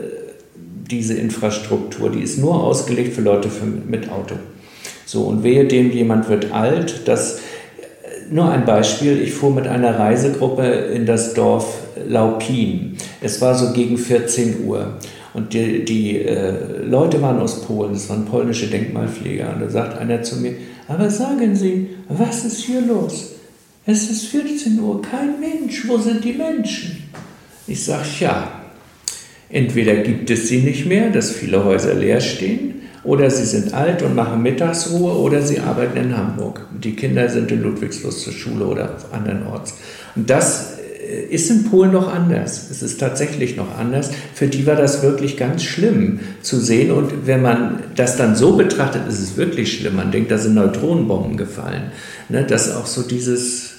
[0.89, 4.36] diese Infrastruktur, die ist nur ausgelegt für Leute für, mit Auto.
[5.08, 7.39] So, und wehe dem, jemand wird alt, das
[8.30, 12.97] nur ein Beispiel, ich fuhr mit einer Reisegruppe in das Dorf Laupin.
[13.22, 14.97] Es war so gegen 14 Uhr.
[15.34, 19.53] Und die, die äh, Leute waren aus Polen, das waren polnische Denkmalpfleger.
[19.53, 20.55] Und da sagt einer zu mir,
[20.89, 23.34] aber sagen Sie, was ist hier los?
[23.86, 27.03] Es ist 14 Uhr, kein Mensch, wo sind die Menschen?
[27.66, 28.51] Ich sage, ja,
[29.49, 32.76] entweder gibt es sie nicht mehr, dass viele Häuser leer stehen,
[33.08, 36.68] oder sie sind alt und machen Mittagsruhe oder sie arbeiten in Hamburg.
[36.84, 39.76] Die Kinder sind in Ludwigslust zur Schule oder andernorts.
[40.18, 40.74] Und das
[41.08, 42.70] äh, ist in Polen noch anders.
[42.70, 44.12] Es ist tatsächlich noch anders.
[44.34, 46.91] Für die war das wirklich ganz schlimm zu sehen.
[46.91, 49.95] Und wenn man das dann so betrachtet, ist es wirklich schlimm.
[49.95, 51.91] Man denkt, da sind Neutronenbomben gefallen.
[52.28, 53.76] Ne, dass auch so dieses.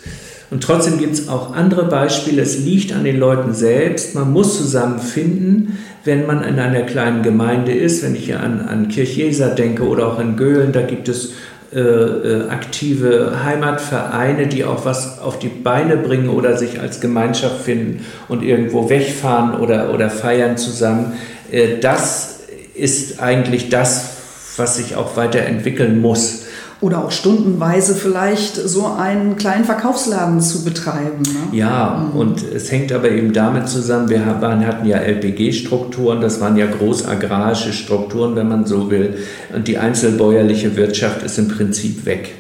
[0.51, 2.41] Und trotzdem gibt es auch andere Beispiele.
[2.43, 4.15] Es liegt an den Leuten selbst.
[4.15, 5.79] Man muss zusammenfinden
[6.09, 10.07] wenn man in einer kleinen Gemeinde ist, wenn ich hier an, an Kirchjeser denke oder
[10.07, 11.35] auch in Göhlen, da gibt es
[11.71, 17.61] äh, äh, aktive Heimatvereine, die auch was auf die Beine bringen oder sich als Gemeinschaft
[17.61, 21.13] finden und irgendwo wegfahren oder, oder feiern zusammen.
[21.51, 22.41] Äh, das
[22.75, 24.17] ist eigentlich das,
[24.57, 26.47] was sich auch weiterentwickeln muss
[26.81, 31.23] oder auch stundenweise vielleicht so einen kleinen Verkaufsladen zu betreiben.
[31.23, 31.59] Ne?
[31.59, 32.21] Ja, mhm.
[32.21, 37.73] und es hängt aber eben damit zusammen, wir hatten ja LPG-Strukturen, das waren ja großagrarische
[37.73, 39.19] Strukturen, wenn man so will,
[39.55, 42.35] und die einzelbäuerliche Wirtschaft ist im Prinzip weg.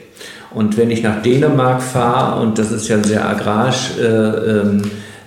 [0.54, 4.82] Und wenn ich nach Dänemark fahre, und das ist ja ein sehr agrarisch äh, ähm,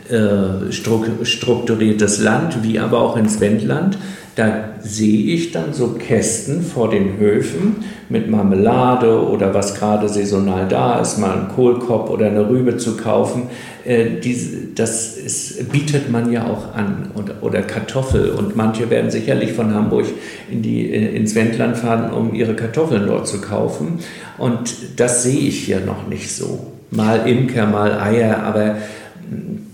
[0.09, 3.97] äh, strukturiertes Land, wie aber auch ins Wendland,
[4.41, 7.75] da sehe ich dann so Kästen vor den Höfen
[8.09, 12.97] mit Marmelade oder was gerade saisonal da ist, mal einen Kohlkopf oder eine Rübe zu
[12.97, 13.43] kaufen.
[13.85, 14.19] Äh,
[14.73, 17.11] das ist, bietet man ja auch an
[17.41, 18.31] oder Kartoffel.
[18.31, 20.07] Und manche werden sicherlich von Hamburg
[20.49, 23.99] in die, äh, ins Wendland fahren, um ihre Kartoffeln dort zu kaufen.
[24.39, 26.71] Und das sehe ich hier noch nicht so.
[26.89, 28.77] Mal Imker, mal Eier, aber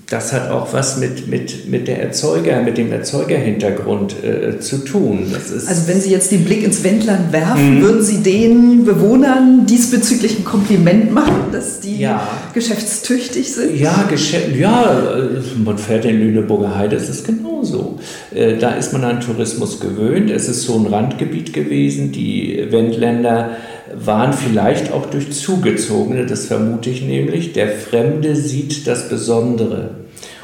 [0.09, 5.33] das hat auch was mit, mit, mit der Erzeuger, mit dem Erzeugerhintergrund äh, zu tun.
[5.33, 7.81] also wenn Sie jetzt den Blick ins Wendland werfen, mhm.
[7.81, 12.25] würden Sie den Bewohnern diesbezüglich ein Kompliment machen, dass die ja.
[12.53, 13.77] geschäftstüchtig sind?
[13.77, 14.07] Ja,
[14.57, 17.99] ja, äh, man fährt in Lüneburger Heide, das ist genauso.
[18.33, 20.31] Äh, da ist man an Tourismus gewöhnt.
[20.31, 22.13] Es ist so ein Randgebiet gewesen.
[22.13, 23.57] Die Wendländer
[23.95, 27.53] waren vielleicht auch durch Zugezogene, das vermute ich nämlich.
[27.53, 29.91] Der Fremde sieht das Besondere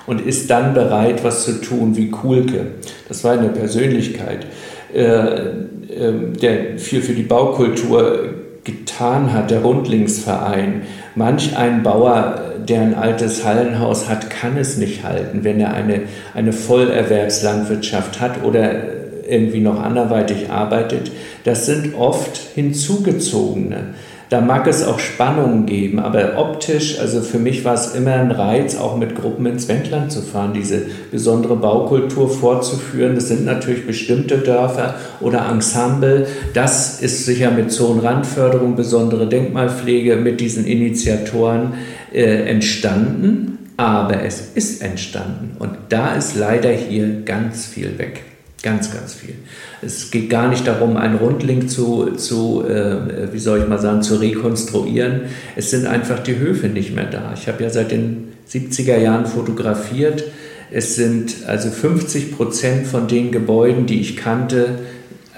[0.05, 2.67] und ist dann bereit, was zu tun, wie Kuhlke.
[3.07, 4.45] Das war eine Persönlichkeit,
[4.93, 8.33] äh, äh, der viel für die Baukultur
[8.63, 10.83] getan hat, der Rundlingsverein.
[11.15, 16.03] Manch ein Bauer, der ein altes Hallenhaus hat, kann es nicht halten, wenn er eine,
[16.33, 19.02] eine Vollerwerbslandwirtschaft hat oder
[19.33, 21.11] irgendwie noch anderweitig arbeitet,
[21.43, 23.95] das sind oft hinzugezogene.
[24.33, 28.31] Da mag es auch Spannungen geben, aber optisch, also für mich war es immer ein
[28.31, 33.13] Reiz, auch mit Gruppen ins Wendland zu fahren, diese besondere Baukultur vorzuführen.
[33.13, 36.25] Das sind natürlich bestimmte Dörfer oder Ensemble.
[36.55, 41.73] Das ist sicher mit Zonenrandförderung, besondere Denkmalpflege, mit diesen Initiatoren
[42.11, 43.59] äh, entstanden.
[43.77, 48.23] Aber es ist entstanden und da ist leider hier ganz viel weg.
[48.63, 49.35] Ganz, ganz viel.
[49.81, 54.01] Es geht gar nicht darum, einen Rundling zu, zu äh, wie soll ich mal sagen,
[54.01, 55.23] zu rekonstruieren.
[55.57, 57.33] Es sind einfach die Höfe nicht mehr da.
[57.35, 60.23] Ich habe ja seit den 70er Jahren fotografiert.
[60.71, 64.79] Es sind also 50 Prozent von den Gebäuden, die ich kannte,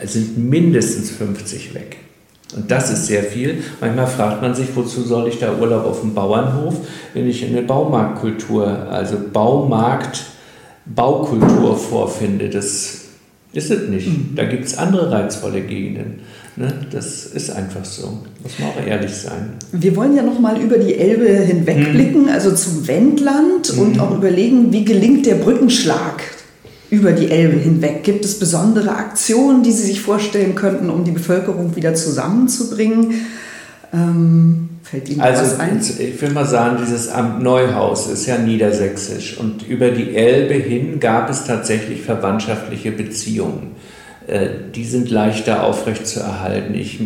[0.03, 1.97] sind mindestens 50 weg.
[2.55, 3.63] Und das ist sehr viel.
[3.82, 6.76] Manchmal fragt man sich, wozu soll ich da Urlaub auf dem Bauernhof,
[7.15, 10.26] wenn ich eine Baumarktkultur, also Baumarkt,
[10.86, 12.51] Baukultur vorfinde.
[12.51, 13.05] Das
[13.56, 14.08] ist es nicht.
[14.08, 14.36] Mhm.
[14.36, 16.20] Da gibt es andere reizvolle Gegenden.
[16.58, 16.74] Ne?
[16.91, 18.20] Das ist einfach so.
[18.43, 19.53] Muss man auch ehrlich sein.
[19.72, 22.30] Wir wollen ja noch mal über die Elbe hinwegblicken, mhm.
[22.30, 23.82] also zum Wendland mhm.
[23.82, 26.22] und auch überlegen, wie gelingt der Brückenschlag
[26.89, 28.03] über die Elbe hinweg?
[28.03, 33.26] Gibt es besondere Aktionen, die Sie sich vorstellen könnten, um die Bevölkerung wieder zusammenzubringen?
[33.93, 35.82] Ähm Fällt Ihnen also, was ein?
[35.82, 41.00] Ich will mal sagen, dieses Amt Neuhaus ist ja niedersächsisch und über die Elbe hin
[41.00, 43.72] gab es tatsächlich verwandtschaftliche Beziehungen.
[44.28, 46.76] äh, die sind leichter aufrechtzuerhalten.
[46.76, 47.00] Ich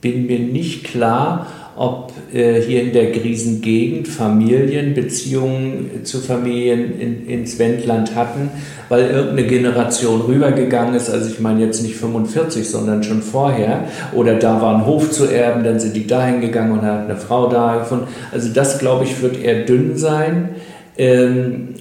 [0.00, 7.26] bin mir nicht klar, ob äh, hier in der Griesengegend Familien Beziehungen zu Familien in,
[7.26, 8.50] ins Wendland hatten,
[8.88, 14.34] weil irgendeine Generation rübergegangen ist, also ich meine jetzt nicht 45, sondern schon vorher, oder
[14.34, 17.48] da war ein Hof zu erben, dann sind die dahin gegangen und hat eine Frau
[17.48, 18.06] da gefunden.
[18.32, 20.50] Also das, glaube ich, wird eher dünn sein.
[20.96, 21.74] Ähm,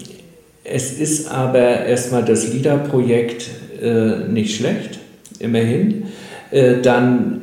[0.64, 3.50] es ist aber erstmal das LIDA-Projekt
[3.82, 5.00] äh, nicht schlecht,
[5.40, 6.06] immerhin.
[6.52, 7.43] Äh, dann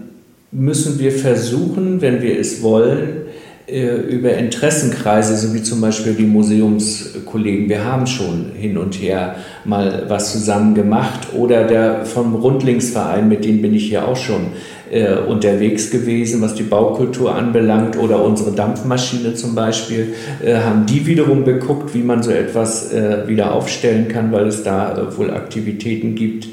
[0.53, 3.23] müssen wir versuchen, wenn wir es wollen,
[3.67, 9.37] äh, über Interessenkreise, so wie zum Beispiel die Museumskollegen, wir haben schon hin und her
[9.65, 14.49] mal was zusammen gemacht, oder der vom Rundlingsverein, mit dem bin ich hier auch schon
[14.91, 21.07] äh, unterwegs gewesen, was die Baukultur anbelangt, oder unsere Dampfmaschine zum Beispiel, äh, haben die
[21.07, 25.31] wiederum geguckt, wie man so etwas äh, wieder aufstellen kann, weil es da äh, wohl
[25.31, 26.49] Aktivitäten gibt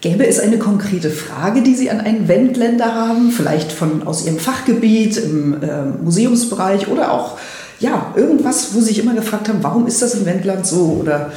[0.00, 4.38] Gäbe es eine konkrete Frage, die Sie an einen Wendländer haben, vielleicht von, aus Ihrem
[4.38, 7.38] Fachgebiet im äh, Museumsbereich oder auch
[7.80, 10.98] ja, irgendwas, wo Sie sich immer gefragt haben, warum ist das im Wendland so?
[11.00, 11.32] Oder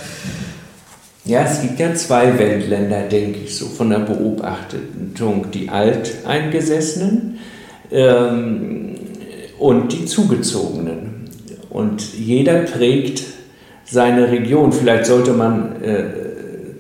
[1.24, 5.52] ja, es gibt ja zwei Wendländer, denke ich, so von der Beobachtung.
[5.54, 7.38] Die Alteingesessenen
[7.92, 8.96] ähm,
[9.60, 11.30] und die Zugezogenen.
[11.70, 13.24] Und jeder prägt
[13.86, 14.72] seine Region.
[14.72, 16.04] Vielleicht sollte man äh,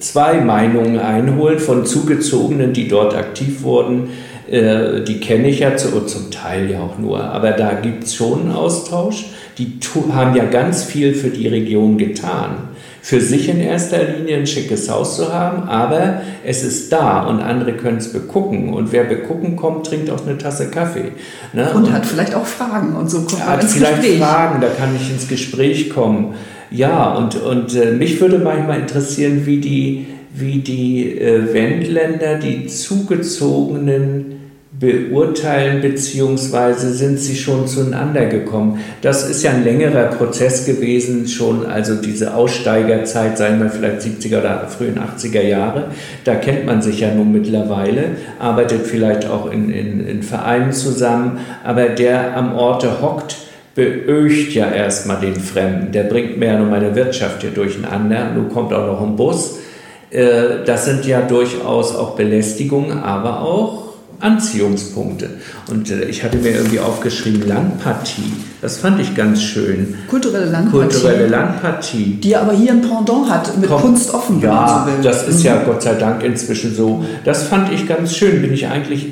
[0.03, 4.09] zwei Meinungen einholen von Zugezogenen, die dort aktiv wurden.
[4.49, 8.15] Äh, die kenne ich ja zu, zum Teil ja auch nur, aber da gibt es
[8.15, 9.27] schon einen Austausch.
[9.57, 9.79] Die
[10.13, 12.69] haben ja ganz viel für die Region getan.
[13.03, 17.41] Für sich in erster Linie ein schickes Haus zu haben, aber es ist da und
[17.41, 18.73] andere können es begucken.
[18.73, 21.11] Und wer begucken kommt, trinkt auch eine Tasse Kaffee.
[21.53, 21.71] Ne?
[21.73, 24.19] Und, und, hat vielleicht auch Fragen und so kommt man ins vielleicht Gespräch.
[24.19, 26.35] Fragen, da kann ich ins Gespräch kommen.
[26.71, 32.67] Ja, und, und äh, mich würde manchmal interessieren, wie die, wie die äh, Wendländer die
[32.67, 34.37] Zugezogenen
[34.79, 38.79] beurteilen, beziehungsweise sind sie schon zueinander gekommen.
[39.01, 44.39] Das ist ja ein längerer Prozess gewesen, schon also diese Aussteigerzeit, sagen wir vielleicht 70er
[44.39, 45.91] oder frühen 80er Jahre.
[46.23, 51.39] Da kennt man sich ja nun mittlerweile, arbeitet vielleicht auch in, in, in Vereinen zusammen,
[51.63, 53.35] aber der am Orte hockt,
[53.75, 55.91] beögt ja erstmal den Fremden.
[55.91, 58.31] Der bringt mehr nur meine Wirtschaft hier durcheinander.
[58.33, 59.59] Nun kommt auch noch ein Bus.
[60.09, 65.29] Äh, das sind ja durchaus auch Belästigungen, aber auch Anziehungspunkte.
[65.69, 68.33] Und äh, ich hatte mir irgendwie aufgeschrieben, Landpartie.
[68.61, 69.95] Das fand ich ganz schön.
[70.09, 70.89] Kulturelle Landpartie.
[70.89, 72.19] Kulturelle Landpartie.
[72.21, 75.03] Die aber hier ein Pendant hat, mit Komm, Kunst offen, ja, so.
[75.03, 75.45] Das ist mhm.
[75.45, 77.03] ja Gott sei Dank inzwischen so.
[77.25, 78.41] Das fand ich ganz schön.
[78.41, 79.07] Bin ich eigentlich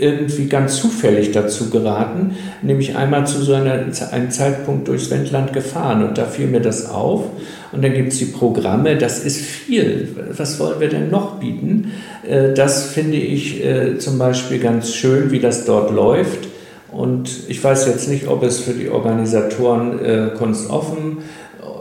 [0.00, 6.06] irgendwie ganz zufällig dazu geraten, nämlich einmal zu so einer, einem Zeitpunkt durchs Wendland gefahren
[6.06, 7.24] und da fiel mir das auf
[7.72, 10.08] und dann gibt es die Programme, das ist viel.
[10.36, 11.92] Was wollen wir denn noch bieten?
[12.26, 16.48] Äh, das finde ich äh, zum Beispiel ganz schön, wie das dort läuft.
[16.90, 21.18] Und ich weiß jetzt nicht, ob es für die Organisatoren äh, Kunst offen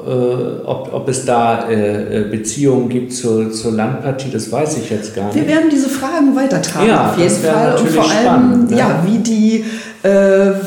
[0.08, 4.89] äh, ob, ob es da äh, äh, Beziehungen gibt zur, zur Landpartie, das weiß ich
[4.89, 5.36] jetzt gar nicht.
[5.36, 7.76] Wir werden diese Fragen weitertragen ja, auf jeden Fall.
[7.78, 8.78] Und vor allem, spannend, ne?
[8.78, 9.66] ja, wie die,
[10.04, 10.10] äh,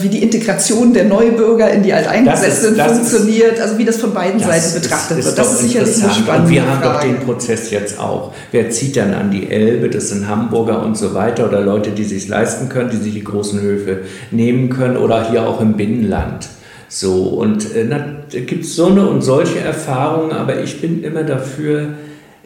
[0.00, 4.40] wie die Integration der Neubürger in die Alteingesessenen funktioniert, ist, also wie das von beiden
[4.40, 5.38] Seiten betrachtet ist, wird.
[5.38, 6.94] Das ist sicherlich eine spannende Und wir haben Frage.
[6.94, 8.32] doch den Prozess jetzt auch.
[8.50, 9.88] Wer zieht dann an die Elbe?
[9.88, 13.24] Das sind Hamburger und so weiter oder Leute, die sich leisten können, die sich die
[13.24, 16.48] großen Höfe nehmen können oder hier auch im Binnenland.
[16.94, 17.88] So, und äh,
[18.42, 21.94] gibt es so eine und solche Erfahrungen, aber ich bin immer dafür,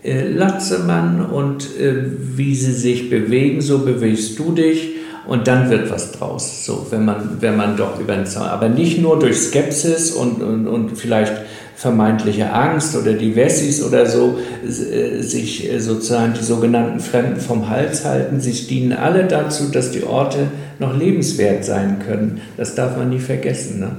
[0.04, 2.04] äh, Latzemann und äh,
[2.36, 4.90] wie sie sich bewegen, so bewegst du dich
[5.26, 6.64] und dann wird was draus.
[6.64, 10.40] So, wenn man, wenn man doch über den Zaun, aber nicht nur durch Skepsis und,
[10.40, 11.32] und, und vielleicht
[11.74, 17.68] vermeintliche Angst oder die Wessis oder so äh, sich äh, sozusagen die sogenannten Fremden vom
[17.68, 18.38] Hals halten.
[18.38, 20.46] Sie dienen alle dazu, dass die Orte
[20.78, 22.40] noch lebenswert sein können.
[22.56, 23.80] Das darf man nie vergessen.
[23.80, 23.90] Ne?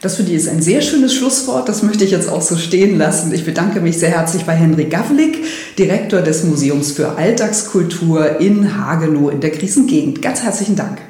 [0.00, 1.68] Das für die ist ein sehr schönes Schlusswort.
[1.68, 3.32] Das möchte ich jetzt auch so stehen lassen.
[3.32, 5.38] Ich bedanke mich sehr herzlich bei Henry Gavlik,
[5.78, 10.22] Direktor des Museums für Alltagskultur in Hagenow in der Krisengegend.
[10.22, 11.05] Ganz herzlichen Dank.